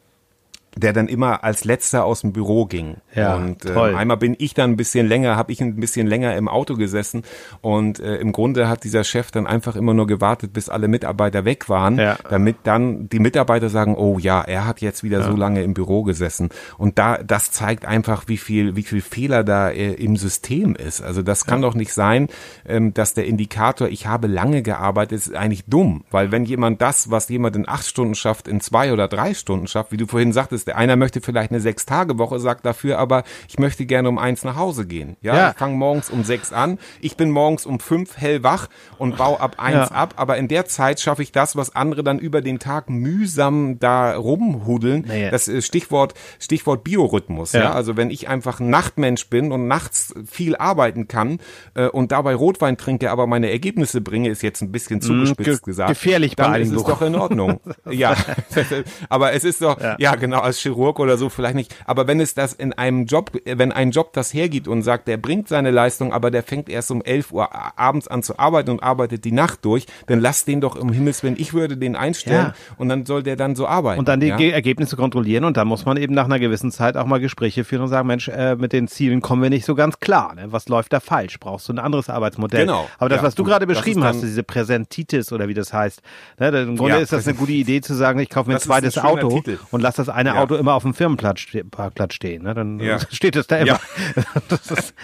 der 0.77 0.93
dann 0.93 1.09
immer 1.09 1.45
als 1.45 1.65
letzter 1.65 2.05
aus 2.05 2.23
dem 2.23 2.33
Büro 2.33 2.67
ging. 2.67 2.97
Ja, 3.15 3.37
und 3.37 3.65
äh, 3.65 3.73
einmal 3.73 4.17
bin 4.17 4.35
ich 4.39 4.55
dann 4.55 4.71
ein 4.71 4.77
bisschen 4.77 5.07
länger, 5.07 5.37
habe 5.37 5.53
ich 5.53 5.61
ein 5.61 5.77
bisschen 5.77 6.07
länger 6.07 6.37
im 6.37 6.49
Auto 6.49 6.75
gesessen 6.75 7.23
und 7.61 8.01
äh, 8.01 8.17
im 8.17 8.33
Grunde 8.33 8.69
hat 8.69 8.85
dieser 8.85 9.05
Chef 9.05 9.31
dann 9.31 9.47
einfach 9.47 9.77
immer 9.77 9.95
nur 9.95 10.07
gewartet, 10.07 10.53
bis 10.53 10.69
alle 10.69 10.89
Mitarbeiter 10.89 11.45
weg 11.45 11.69
waren, 11.69 11.99
ja. 11.99 12.17
damit 12.29 12.57
dann 12.65 13.09
die 13.09 13.21
Mitarbeiter 13.21 13.69
sagen, 13.69 13.95
oh 13.97 14.19
ja, 14.19 14.41
er 14.41 14.67
hat 14.67 14.81
jetzt 14.81 15.05
wieder 15.05 15.21
ja. 15.21 15.25
so 15.25 15.37
lange 15.37 15.63
im 15.63 15.75
Büro 15.75 16.03
gesessen. 16.03 16.49
Und 16.77 16.99
da 16.99 17.19
das 17.19 17.53
zeigt 17.53 17.85
einfach, 17.85 18.25
wie 18.27 18.39
viel 18.39 18.77
wie 18.77 18.83
viel 18.83 19.01
Fehler 19.01 19.45
da 19.45 19.71
äh, 19.71 19.93
im 19.93 20.17
System 20.17 20.75
ist. 20.75 21.03
Also 21.03 21.23
das 21.23 21.47
kann 21.47 21.63
ja. 21.63 21.69
doch 21.69 21.75
nicht 21.75 21.93
sein, 21.93 22.29
ähm, 22.67 22.95
dass 22.95 23.15
der 23.15 23.27
Indikator, 23.27 23.89
ich 23.89 24.07
habe 24.07 24.27
lange 24.27 24.63
gearbeitet, 24.63 25.19
ist 25.19 25.35
eigentlich 25.35 25.65
dumm, 25.67 26.05
weil 26.11 26.33
wenn 26.33 26.45
jemand 26.45 26.83
das, 26.83 27.11
was 27.11 27.29
jemand 27.29 27.55
in 27.57 27.69
acht 27.69 27.87
Stunden 27.87 28.15
schafft, 28.15 28.49
in 28.49 28.61
zwei 28.61 28.93
oder 28.93 29.07
drei 29.07 29.35
Stunden 29.35 29.67
schafft, 29.67 29.93
wie 29.93 29.97
du 29.97 30.07
vorhin 30.07 30.33
sagtest 30.33 30.64
ist. 30.65 30.69
Der 30.69 30.77
einer 30.77 30.97
möchte 30.97 31.21
vielleicht 31.21 31.51
eine 31.51 31.61
Sechs-Tage-Woche, 31.61 32.39
sagt 32.39 32.65
dafür, 32.67 32.99
aber 32.99 33.25
ich 33.49 33.59
möchte 33.59 33.87
gerne 33.87 34.09
um 34.09 34.19
eins 34.19 34.45
nach 34.45 34.57
Hause 34.57 34.87
gehen. 34.87 35.17
Ja, 35.21 35.37
ja. 35.37 35.51
ich 35.51 35.57
fange 35.57 35.77
morgens 35.77 36.11
um 36.11 36.25
sechs 36.25 36.53
an, 36.53 36.79
ich 37.01 37.17
bin 37.17 37.31
morgens 37.31 37.67
um 37.67 37.81
fünf 37.81 38.17
hellwach 38.17 38.69
und 38.99 39.17
baue 39.17 39.41
ab 39.41 39.57
eins 39.59 39.91
ja. 39.91 39.97
ab, 39.97 40.15
aber 40.17 40.37
in 40.37 40.49
der 40.49 40.67
Zeit 40.67 41.01
schaffe 41.01 41.23
ich 41.23 41.33
das, 41.33 41.57
was 41.57 41.75
andere 41.77 42.03
dann 42.03 42.19
über 42.19 42.41
den 42.41 42.59
Tag 42.59 42.91
mühsam 42.91 43.79
da 43.79 44.17
rumhudeln. 44.17 45.05
Naja. 45.07 45.31
Das 45.31 45.49
ist 45.49 45.67
Stichwort, 45.67 46.15
Stichwort 46.39 46.85
Biorhythmus. 46.85 47.53
Ja. 47.53 47.61
ja. 47.61 47.73
also 47.73 47.97
wenn 47.97 48.11
ich 48.11 48.29
einfach 48.29 48.61
ein 48.61 48.71
Nachtmensch 48.71 49.29
bin 49.29 49.53
und 49.53 49.69
nachts 49.69 50.15
viel 50.27 50.57
arbeiten 50.57 51.09
kann 51.09 51.39
äh, 51.75 51.89
und 51.89 52.13
dabei 52.13 52.35
Rotwein 52.35 52.77
trinke, 52.77 53.11
aber 53.11 53.27
meine 53.27 53.51
Ergebnisse 53.51 54.01
bringe, 54.01 54.29
ist 54.31 54.43
jetzt 54.43 54.63
ein 54.63 54.73
bisschen 54.73 54.97
mhm, 54.97 55.03
zugespitzt 55.03 55.65
Ge 55.65 55.73
gesagt. 55.73 55.91
Gefährlich 55.91 56.37
dann 56.37 56.55
ist 56.61 56.73
es 56.73 56.85
doch 56.85 57.03
in 57.03 57.15
Ordnung. 57.15 57.61
ja, 57.91 58.17
aber 59.09 59.33
es 59.33 59.45
ist 59.45 59.63
doch, 59.63 59.81
ja. 59.81 59.97
ja. 59.99 60.15
genau, 60.15 60.41
als 60.55 60.61
Chirurg 60.61 61.01
oder 61.01 61.19
so 61.19 61.29
vielleicht 61.29 61.57
nicht. 61.57 61.75
Aber 61.85 62.07
wenn 62.07 62.21
es 62.21 62.35
das 62.35 62.53
in 62.53 62.73
einem 62.73 63.07
Job, 63.07 63.33
wenn 63.45 63.73
ein 63.73 63.91
Job 63.91 64.13
das 64.13 64.33
hergibt 64.33 64.69
und 64.69 64.83
sagt, 64.83 65.09
der 65.09 65.17
bringt 65.17 65.49
seine 65.49 65.71
Leistung, 65.71 66.13
aber 66.13 66.31
der 66.31 66.43
fängt 66.43 66.69
erst 66.69 66.91
um 66.91 67.03
11 67.03 67.33
Uhr 67.33 67.49
abends 67.79 68.09
an 68.09 68.23
zu 68.23 68.39
arbeiten 68.39 68.71
und 68.71 68.83
arbeitet 68.83 69.25
die 69.25 69.33
Nacht 69.33 69.65
durch, 69.65 69.87
dann 70.07 70.21
lass 70.21 70.45
den 70.45 70.61
doch 70.61 70.77
im 70.77 70.93
Himmels, 70.93 71.23
wenn 71.23 71.35
ich 71.37 71.53
würde 71.53 71.77
den 71.77 71.97
einstellen 71.97 72.53
ja. 72.53 72.75
und 72.79 72.89
dann 72.89 73.05
soll 73.05 73.23
der 73.23 73.37
dann 73.37 73.57
so 73.57 73.67
arbeiten. 73.67 73.99
Und 73.99 74.09
dann 74.09 74.21
die 74.21 74.29
ja? 74.29 74.39
Ergebnisse 74.39 74.97
kontrollieren 74.97 75.45
und 75.45 75.57
dann 75.57 75.67
muss 75.67 75.85
man 75.85 75.97
eben 75.97 76.15
nach 76.15 76.27
einer 76.27 76.39
gewissen 76.39 76.71
Zeit 76.71 76.97
auch 76.97 77.07
mal 77.07 77.21
Gespräche 77.21 77.65
führen 77.65 77.83
und 77.83 77.89
sagen, 77.89 78.07
Mensch, 78.07 78.29
äh, 78.29 78.57
mit 78.57 78.73
den 78.73 78.89
Zielen 78.89 79.21
kommen 79.21 79.43
wir 79.43 79.51
nicht 79.51 79.65
so 79.65 79.75
ganz 79.75 79.99
klar. 79.99 80.35
Ne? 80.35 80.47
Was 80.53 80.69
läuft 80.69 80.93
da 80.93 81.01
falsch? 81.01 81.41
Brauchst 81.41 81.69
du 81.69 81.73
ein 81.73 81.79
anderes 81.79 82.09
Arbeitsmodell? 82.09 82.67
Genau. 82.67 82.89
Aber 82.99 83.09
das, 83.09 83.23
was 83.23 83.35
du 83.35 83.45
gerade 83.45 83.67
beschrieben 83.67 84.05
hast, 84.05 84.23
diese 84.23 84.43
Präsentitis 84.43 85.33
oder 85.33 85.49
wie 85.49 85.55
das 85.55 85.73
heißt, 85.73 86.03
ne? 86.39 86.49
im 86.49 86.77
Grunde 86.77 86.99
ist 86.99 87.13
das 87.13 87.27
eine 87.27 87.37
gute 87.37 87.53
Idee 87.53 87.81
zu 87.81 87.95
sagen, 87.95 88.19
ich 88.21 88.31
kaufe 88.31 88.49
mir 88.49 88.57
ein 88.57 88.61
zweites 88.61 88.99
Auto 88.99 89.29
Titel. 89.29 89.59
und 89.71 89.81
lass 89.81 89.97
das 89.97 90.09
eine 90.09 90.41
Auto 90.45 90.55
immer 90.57 90.75
auf 90.75 90.83
dem 90.83 90.95
Firmenparkplatz 90.95 92.15
stehen. 92.15 92.43
Ne? 92.45 92.55
Dann 92.55 92.81
steht 93.11 93.37
es 93.37 93.47
da 93.47 93.57
immer. 93.57 93.81
das 94.49 94.71
ist, 94.71 94.95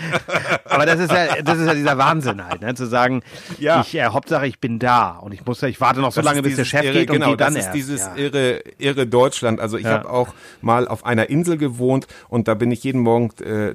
aber 0.65 0.87
das 0.87 1.01
ist 1.01 1.11
ja, 1.11 1.43
das 1.43 1.59
ist 1.59 1.67
ja 1.67 1.75
dieser 1.75 1.99
Wahnsinn 1.99 2.45
halt, 2.45 2.61
ne? 2.61 2.75
zu 2.75 2.87
sagen, 2.87 3.23
ich, 3.59 3.95
äh, 3.95 4.05
Hauptsache 4.07 4.47
ich 4.47 4.61
bin 4.61 4.79
da 4.79 5.13
und 5.19 5.33
ich 5.33 5.45
muss, 5.45 5.63
ich 5.63 5.81
warte 5.81 6.01
noch 6.01 6.13
so 6.13 6.21
lange, 6.21 6.43
bis 6.43 6.57
der 6.57 6.65
Chef 6.65 6.85
irre, 6.85 6.93
geht 6.93 7.11
und 7.11 7.17
genau, 7.17 7.37
dann 7.37 7.55
das 7.55 7.65
ist 7.65 7.65
erst. 7.67 7.75
dieses 7.75 8.01
ja. 8.03 8.17
irre, 8.17 8.63
irre 8.79 9.07
Deutschland. 9.07 9.61
Also 9.61 9.79
ich 9.79 9.85
ja. 9.85 9.93
habe 9.93 10.11
auch 10.11 10.35
mal 10.61 10.87
auf 10.87 11.05
einer 11.05 11.31
Insel 11.31 11.57
gewohnt 11.57 12.07
und 12.29 12.49
da 12.49 12.55
bin 12.55 12.71
ich 12.71 12.85
jeden 12.85 13.01
Morgen 13.01 13.31
äh, 13.43 13.75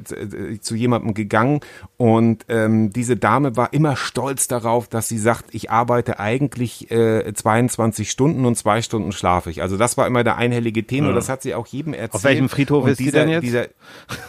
zu 0.59 0.75
jemandem 0.75 1.13
gegangen 1.13 1.61
und 1.97 2.45
ähm, 2.49 2.91
diese 2.91 3.15
Dame 3.15 3.55
war 3.55 3.71
immer 3.71 3.95
stolz 3.95 4.49
darauf, 4.49 4.89
dass 4.89 5.07
sie 5.07 5.17
sagt, 5.17 5.55
ich 5.55 5.71
arbeite 5.71 6.19
eigentlich 6.19 6.91
äh, 6.91 7.33
22 7.33 8.11
Stunden 8.11 8.45
und 8.45 8.57
zwei 8.57 8.81
Stunden 8.81 9.13
schlafe 9.13 9.49
ich. 9.49 9.61
Also 9.61 9.77
das 9.77 9.95
war 9.95 10.05
immer 10.05 10.25
der 10.25 10.35
einhellige 10.35 10.85
Tenor. 10.85 11.11
Ja. 11.11 11.15
Das 11.15 11.29
hat 11.29 11.41
sie 11.41 11.55
auch 11.55 11.67
jedem 11.67 11.93
erzählt. 11.93 12.15
Auf 12.15 12.23
welchem 12.25 12.49
Friedhof 12.49 12.83
und 12.83 12.91
ist 12.91 12.99
dieser, 12.99 13.11
sie 13.11 13.17
denn 13.17 13.29
jetzt? 13.29 13.43
Dieser, 13.43 13.67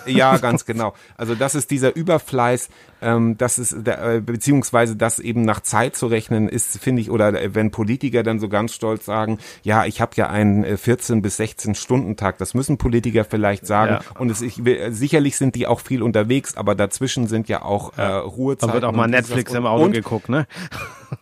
ja, 0.06 0.36
ganz 0.36 0.64
genau. 0.66 0.94
Also 1.16 1.34
das 1.34 1.56
ist 1.56 1.72
dieser 1.72 1.96
Überfleiß, 1.96 2.68
ähm, 3.02 3.36
das 3.38 3.58
ist 3.58 3.72
äh, 3.72 4.20
beziehungsweise 4.24 4.96
das 4.96 5.18
eben 5.18 5.42
nach 5.42 5.60
Zeit 5.60 5.96
zu 5.96 6.06
rechnen 6.06 6.48
ist, 6.48 6.78
finde 6.78 7.02
ich, 7.02 7.10
oder 7.10 7.54
wenn 7.54 7.70
Politiker 7.70 8.22
dann 8.22 8.38
so 8.38 8.48
ganz 8.48 8.74
stolz 8.74 9.04
sagen, 9.04 9.38
ja, 9.62 9.84
ich 9.84 10.00
habe 10.00 10.12
ja 10.16 10.28
einen 10.28 10.76
14 10.76 11.18
äh, 11.18 11.20
bis 11.20 11.36
16 11.36 11.74
Stunden 11.74 12.16
Tag. 12.16 12.38
Das 12.38 12.54
müssen 12.54 12.78
Politiker 12.78 13.24
vielleicht 13.24 13.66
sagen. 13.66 13.98
Ja. 14.04 14.20
Und 14.20 14.30
es, 14.30 14.42
ich, 14.42 14.62
sicherlich 14.90 15.36
sind 15.36 15.54
die 15.54 15.66
auch 15.66 15.80
viel 15.80 16.02
unterwegs, 16.02 16.56
aber 16.56 16.74
dazwischen 16.74 17.26
sind 17.26 17.48
ja 17.48 17.62
auch 17.62 17.96
äh, 17.98 18.02
Ruhezeiten. 18.02 18.68
Da 18.68 18.74
wird 18.74 18.84
auch 18.84 18.92
mal 18.92 19.08
Netflix 19.08 19.52
im 19.54 19.66
Auto 19.66 19.90
geguckt, 19.90 20.28
ne? 20.28 20.46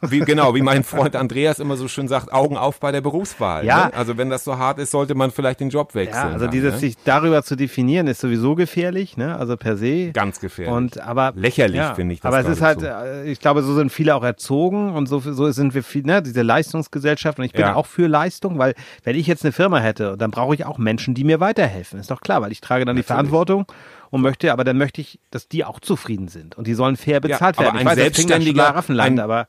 Wie, 0.00 0.20
genau, 0.20 0.54
wie 0.54 0.62
mein 0.62 0.84
Freund 0.84 1.16
Andreas 1.16 1.58
immer 1.58 1.76
so 1.76 1.88
schön 1.88 2.08
sagt, 2.08 2.32
Augen 2.32 2.56
auf 2.56 2.80
bei 2.80 2.92
der 2.92 3.00
Berufswahl. 3.00 3.64
Ja. 3.64 3.86
Ne? 3.86 3.94
Also 3.94 4.16
wenn 4.16 4.30
das 4.30 4.44
so 4.44 4.58
hart 4.58 4.78
ist, 4.78 4.90
sollte 4.90 5.14
man 5.14 5.30
vielleicht 5.30 5.60
den 5.60 5.70
Job 5.70 5.94
wechseln. 5.94 6.28
Ja, 6.28 6.32
also 6.32 6.46
dieses 6.46 6.74
ne? 6.74 6.78
sich 6.78 6.96
darüber 7.04 7.42
zu 7.42 7.56
definieren 7.56 8.06
ist 8.06 8.20
sowieso 8.20 8.54
gefährlich, 8.54 9.16
ne? 9.16 9.36
Also 9.36 9.56
per 9.56 9.76
se. 9.76 10.12
Ganz 10.12 10.40
gefährlich. 10.40 10.74
Und 10.74 11.00
aber 11.00 11.32
lächerlich 11.36 11.76
ja, 11.76 11.94
finde 11.94 12.14
ich 12.14 12.20
das. 12.20 12.32
Aber 12.32 12.40
es 12.40 12.48
ist 12.48 12.62
halt, 12.62 12.80
so. 12.80 12.86
Äh, 12.86 13.30
ich 13.30 13.40
glaube, 13.40 13.62
so 13.62 13.74
sind 13.74 13.90
viele 13.90 14.14
auch 14.14 14.24
erzogen 14.24 14.94
und 14.94 15.06
so, 15.06 15.20
so 15.20 15.50
sind 15.50 15.74
wir 15.74 15.82
viel, 15.82 16.02
ne? 16.02 16.22
Diese 16.22 16.42
Leistungsgesellschaft 16.42 17.38
und 17.38 17.44
ich 17.44 17.52
bin 17.52 17.62
ja. 17.62 17.74
auch 17.74 17.86
für 17.86 18.06
Leistung, 18.06 18.58
weil 18.58 18.74
wenn 19.02 19.16
ich 19.16 19.26
jetzt 19.26 19.44
eine 19.44 19.52
Firma 19.52 19.78
hätte, 19.78 20.16
dann 20.16 20.30
brauche 20.30 20.54
ich 20.54 20.64
auch 20.66 20.78
Menschen, 20.78 21.14
die 21.14 21.24
mir 21.24 21.40
weiterhelfen. 21.40 21.98
Ist 22.00 22.10
doch 22.10 22.20
klar, 22.20 22.42
weil 22.42 22.52
ich 22.52 22.60
trage 22.60 22.84
dann 22.84 22.96
Natürlich. 22.96 23.06
die 23.06 23.12
Verantwortung 23.12 23.66
und 24.14 24.20
möchte, 24.20 24.52
aber 24.52 24.62
dann 24.62 24.78
möchte 24.78 25.00
ich, 25.00 25.18
dass 25.30 25.48
die 25.48 25.64
auch 25.64 25.80
zufrieden 25.80 26.28
sind 26.28 26.56
und 26.56 26.68
die 26.68 26.74
sollen 26.74 26.96
fair 26.96 27.20
bezahlt 27.20 27.56
ja, 27.56 27.64
werden. 27.64 27.80
Ich 27.80 27.84
weiß, 27.84 27.96
selbstständiger, 27.96 28.84
ein, 28.88 29.18
aber 29.18 29.48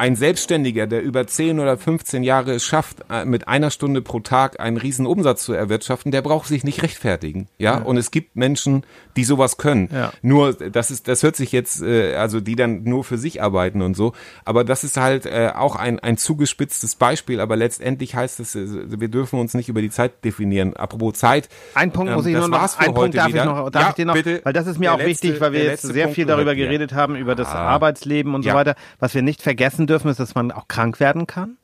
ein 0.00 0.16
Selbstständiger, 0.16 0.86
der 0.86 1.02
über 1.02 1.26
10 1.26 1.60
oder 1.60 1.76
15 1.76 2.22
Jahre 2.22 2.52
es 2.52 2.64
schafft, 2.64 3.04
äh, 3.10 3.26
mit 3.26 3.48
einer 3.48 3.70
Stunde 3.70 4.00
pro 4.00 4.20
Tag 4.20 4.58
einen 4.58 4.78
riesen 4.78 5.04
Umsatz 5.04 5.44
zu 5.44 5.52
erwirtschaften, 5.52 6.10
der 6.10 6.22
braucht 6.22 6.48
sich 6.48 6.64
nicht 6.64 6.82
rechtfertigen. 6.82 7.48
Ja, 7.58 7.74
ja. 7.74 7.82
und 7.82 7.98
es 7.98 8.10
gibt 8.10 8.34
Menschen, 8.34 8.84
die 9.16 9.24
sowas 9.24 9.58
können. 9.58 9.90
Ja. 9.92 10.10
Nur, 10.22 10.54
das 10.54 10.90
ist, 10.90 11.06
das 11.06 11.22
hört 11.22 11.36
sich 11.36 11.52
jetzt, 11.52 11.82
äh, 11.82 12.14
also 12.14 12.40
die 12.40 12.56
dann 12.56 12.82
nur 12.84 13.04
für 13.04 13.18
sich 13.18 13.42
arbeiten 13.42 13.82
und 13.82 13.94
so. 13.94 14.14
Aber 14.46 14.64
das 14.64 14.84
ist 14.84 14.96
halt 14.96 15.26
äh, 15.26 15.52
auch 15.54 15.76
ein, 15.76 16.00
ein 16.00 16.16
zugespitztes 16.16 16.94
Beispiel. 16.94 17.38
Aber 17.38 17.56
letztendlich 17.56 18.14
heißt 18.14 18.40
es, 18.40 18.54
wir 18.54 19.08
dürfen 19.08 19.38
uns 19.38 19.52
nicht 19.52 19.68
über 19.68 19.82
die 19.82 19.90
Zeit 19.90 20.24
definieren. 20.24 20.74
Apropos 20.76 21.18
Zeit. 21.18 21.50
Ein 21.74 21.92
Punkt 21.92 22.14
muss 22.14 22.24
ähm, 22.24 22.32
ich 22.32 22.38
nur 22.38 22.48
noch, 22.48 22.78
ein 22.78 22.94
Punkt 22.94 23.18
darf 23.18 23.28
wieder. 23.28 23.40
ich 23.40 23.44
noch, 23.44 23.68
darf 23.68 23.82
ja, 23.82 23.88
ich 23.90 23.94
dir 23.96 24.06
noch, 24.06 24.14
bitte, 24.14 24.40
weil 24.44 24.54
das 24.54 24.66
ist 24.66 24.78
mir 24.78 24.94
auch 24.94 24.96
letzte, 24.96 25.10
wichtig, 25.10 25.40
weil 25.42 25.52
wir 25.52 25.64
jetzt 25.64 25.82
sehr 25.82 26.04
Punkt 26.04 26.14
viel 26.14 26.24
darüber 26.24 26.54
geredet 26.54 26.94
haben, 26.94 27.16
über 27.16 27.34
das 27.34 27.48
ah. 27.48 27.66
Arbeitsleben 27.66 28.34
und 28.34 28.44
so 28.44 28.54
weiter. 28.54 28.76
Was 28.98 29.14
wir 29.14 29.20
nicht 29.20 29.42
vergessen 29.42 29.89
ist, 29.90 30.20
dass 30.20 30.34
man 30.34 30.52
auch 30.52 30.68
krank 30.68 31.00
werden 31.00 31.26
kann. 31.26 31.56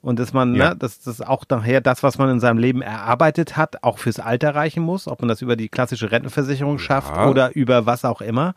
Und 0.00 0.18
dass 0.18 0.32
man, 0.32 0.56
ja. 0.56 0.70
ne, 0.70 0.76
dass 0.76 1.00
das 1.00 1.20
auch 1.20 1.44
nachher 1.48 1.80
das, 1.80 2.02
was 2.02 2.18
man 2.18 2.28
in 2.28 2.40
seinem 2.40 2.58
Leben 2.58 2.82
erarbeitet 2.82 3.56
hat, 3.56 3.84
auch 3.84 3.98
fürs 3.98 4.18
Alter 4.18 4.54
reichen 4.54 4.82
muss, 4.82 5.06
ob 5.06 5.20
man 5.20 5.28
das 5.28 5.42
über 5.42 5.54
die 5.54 5.68
klassische 5.68 6.10
Rentenversicherung 6.10 6.78
ja. 6.78 6.82
schafft 6.82 7.16
oder 7.16 7.54
über 7.54 7.86
was 7.86 8.04
auch 8.04 8.20
immer. 8.20 8.54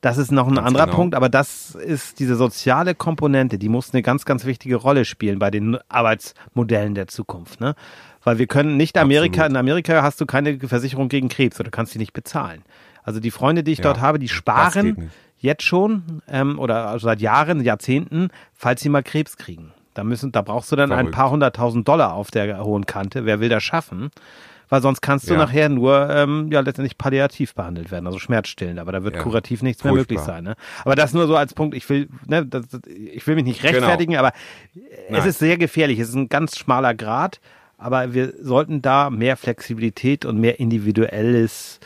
Das 0.00 0.16
ist 0.16 0.30
noch 0.30 0.46
ein 0.46 0.54
ganz 0.54 0.66
anderer 0.66 0.86
genau. 0.86 0.96
Punkt, 0.96 1.14
aber 1.14 1.28
das 1.28 1.74
ist 1.74 2.20
diese 2.20 2.36
soziale 2.36 2.94
Komponente, 2.94 3.58
die 3.58 3.68
muss 3.68 3.92
eine 3.92 4.02
ganz, 4.02 4.24
ganz 4.24 4.44
wichtige 4.44 4.76
Rolle 4.76 5.04
spielen 5.04 5.38
bei 5.38 5.50
den 5.50 5.76
Arbeitsmodellen 5.88 6.94
der 6.94 7.08
Zukunft, 7.08 7.60
ne? 7.60 7.74
Weil 8.24 8.38
wir 8.38 8.46
können 8.46 8.76
nicht 8.76 8.96
Amerika, 8.98 9.42
Absolut. 9.42 9.50
in 9.50 9.56
Amerika 9.56 10.02
hast 10.02 10.20
du 10.20 10.26
keine 10.26 10.58
Versicherung 10.58 11.08
gegen 11.08 11.28
Krebs 11.28 11.58
oder 11.58 11.70
du 11.70 11.70
kannst 11.70 11.92
sie 11.92 11.98
nicht 11.98 12.12
bezahlen. 12.12 12.62
Also 13.02 13.20
die 13.20 13.30
Freunde, 13.30 13.62
die 13.62 13.72
ich 13.72 13.78
ja, 13.78 13.84
dort 13.84 14.00
habe, 14.00 14.18
die 14.18 14.28
sparen 14.28 15.10
jetzt 15.38 15.62
schon 15.62 16.22
ähm, 16.28 16.58
oder 16.58 16.88
also 16.88 17.04
seit 17.04 17.20
Jahren, 17.20 17.62
Jahrzehnten, 17.62 18.28
falls 18.54 18.80
sie 18.80 18.88
mal 18.88 19.02
Krebs 19.02 19.36
kriegen. 19.36 19.72
Da 19.94 20.04
müssen, 20.04 20.30
da 20.30 20.42
brauchst 20.42 20.70
du 20.70 20.76
dann 20.76 20.90
Verrückt. 20.90 21.08
ein 21.08 21.12
paar 21.12 21.30
hunderttausend 21.30 21.88
Dollar 21.88 22.14
auf 22.14 22.30
der 22.30 22.62
hohen 22.62 22.86
Kante. 22.86 23.24
Wer 23.24 23.40
will 23.40 23.48
das 23.48 23.64
schaffen? 23.64 24.10
Weil 24.68 24.82
sonst 24.82 25.00
kannst 25.00 25.28
du 25.28 25.34
ja. 25.34 25.40
nachher 25.40 25.68
nur 25.70 26.10
ähm, 26.10 26.50
ja 26.52 26.60
letztendlich 26.60 26.98
palliativ 26.98 27.54
behandelt 27.54 27.90
werden, 27.90 28.06
also 28.06 28.18
schmerzstillend. 28.18 28.78
Aber 28.78 28.92
da 28.92 29.02
wird 29.02 29.16
ja. 29.16 29.22
kurativ 29.22 29.62
nichts 29.62 29.82
Furchtbar. 29.82 29.94
mehr 29.94 30.00
möglich 30.02 30.20
sein. 30.20 30.44
Ne? 30.44 30.56
Aber 30.84 30.94
das 30.94 31.14
nur 31.14 31.26
so 31.26 31.36
als 31.36 31.54
Punkt. 31.54 31.74
Ich 31.74 31.88
will, 31.88 32.08
ne, 32.26 32.44
das, 32.44 32.66
ich 32.86 33.26
will 33.26 33.34
mich 33.34 33.44
nicht 33.44 33.62
genau. 33.62 33.72
rechtfertigen, 33.72 34.12
genau. 34.12 34.24
aber 34.24 34.34
Nein. 35.08 35.20
es 35.20 35.26
ist 35.26 35.38
sehr 35.38 35.56
gefährlich. 35.56 35.98
Es 35.98 36.10
ist 36.10 36.14
ein 36.14 36.28
ganz 36.28 36.58
schmaler 36.58 36.94
Grad. 36.94 37.40
Aber 37.78 38.12
wir 38.12 38.34
sollten 38.40 38.82
da 38.82 39.08
mehr 39.08 39.36
Flexibilität 39.36 40.24
und 40.24 40.38
mehr 40.38 40.60
individuelles 40.60 41.78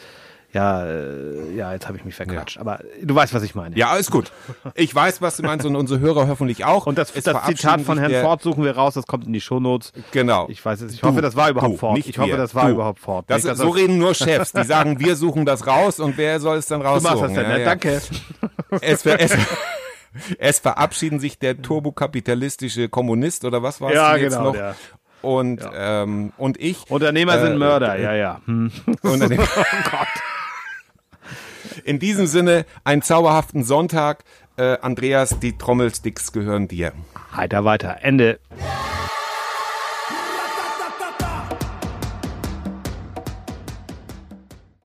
ja, 0.53 0.85
äh, 0.85 1.55
ja, 1.57 1.73
jetzt 1.73 1.89
habe 1.89 1.97
ich 1.97 2.05
mich 2.05 2.15
verquatscht. 2.15 2.57
Ja. 2.57 2.61
Aber 2.61 2.81
du 3.03 3.15
weißt, 3.15 3.33
was 3.33 3.43
ich 3.43 3.55
meine. 3.55 3.75
Ja, 3.77 3.89
alles 3.89 4.11
gut. 4.11 4.31
Ich 4.75 4.95
weiß, 4.95 5.23
was 5.23 5.39
du 5.39 5.43
meinst 5.43 5.65
und 5.65 5.77
unsere 5.77 6.01
Hörer 6.01 6.29
hoffentlich 6.29 6.67
auch. 6.67 6.87
Und 6.87 6.99
das, 6.99 7.13
das 7.13 7.45
Zitat 7.47 7.81
von 7.81 7.99
Herrn 7.99 8.23
Ford 8.23 8.43
suchen 8.43 8.63
wir 8.63 8.73
raus, 8.77 8.93
das 8.95 9.07
kommt 9.07 9.27
in 9.27 9.33
die 9.33 9.41
Shownotes. 9.41 9.93
Genau. 10.11 10.47
Ich 10.51 10.63
weiß 10.63 10.83
es. 10.83 10.93
Ich 10.93 11.01
du, 11.01 11.07
hoffe, 11.07 11.23
das 11.23 11.37
war 11.37 11.49
überhaupt 11.49 11.75
du, 11.75 11.79
Ford. 11.79 11.99
ich 11.99 12.19
hoffe, 12.19 12.37
das 12.37 12.55
war 12.55 12.67
du. 12.67 12.73
überhaupt 12.73 12.99
Ford. 12.99 13.25
Das, 13.29 13.45
nicht, 13.45 13.57
so 13.57 13.71
reden 13.71 13.97
nur 13.97 14.15
Chefs. 14.15 14.53
Die 14.53 14.65
sagen, 14.65 15.01
wir 15.01 15.17
suchen 15.17 15.47
das 15.47 15.67
raus 15.67 16.01
und 16.01 16.19
wer 16.19 16.39
soll 16.39 16.59
es 16.59 16.67
dann 16.67 16.83
raussuchen? 16.83 17.15
Du 17.15 17.21
machst 17.21 17.37
das 17.37 17.43
denn, 17.43 17.51
ja, 17.51 17.57
ne? 17.57 17.61
ja. 17.61 17.65
Danke. 17.65 18.03
Es, 18.83 19.07
es, 19.07 19.37
es 20.39 20.59
verabschieden 20.59 21.19
sich 21.19 21.39
der 21.39 21.63
turbokapitalistische 21.63 22.91
Kommunist 22.91 23.47
oder 23.47 23.63
was 23.63 23.81
war 23.81 23.89
es 23.89 23.95
ja, 23.95 24.17
jetzt 24.17 24.35
genau, 24.35 24.53
noch? 24.53 24.55
Ja 24.55 24.75
und 25.23 25.63
ja. 25.63 26.03
ähm, 26.03 26.33
und 26.37 26.61
ich. 26.61 26.91
Unternehmer 26.91 27.37
äh, 27.37 27.47
sind 27.47 27.59
Mörder, 27.59 27.99
ja, 27.99 28.15
ja. 28.15 28.41
Hm. 28.45 28.71
Unternehmer. 29.03 29.45
oh 29.57 29.91
Gott. 29.91 30.09
In 31.85 31.99
diesem 31.99 32.27
Sinne, 32.27 32.65
einen 32.85 33.03
zauberhaften 33.03 33.65
Sonntag. 33.65 34.25
Äh, 34.57 34.79
Andreas, 34.81 35.39
die 35.41 35.57
Trommelsticks 35.57 36.33
gehören 36.33 36.69
dir. 36.69 36.93
Heiter 37.35 37.65
weiter. 37.65 37.99
Ende. 38.03 38.39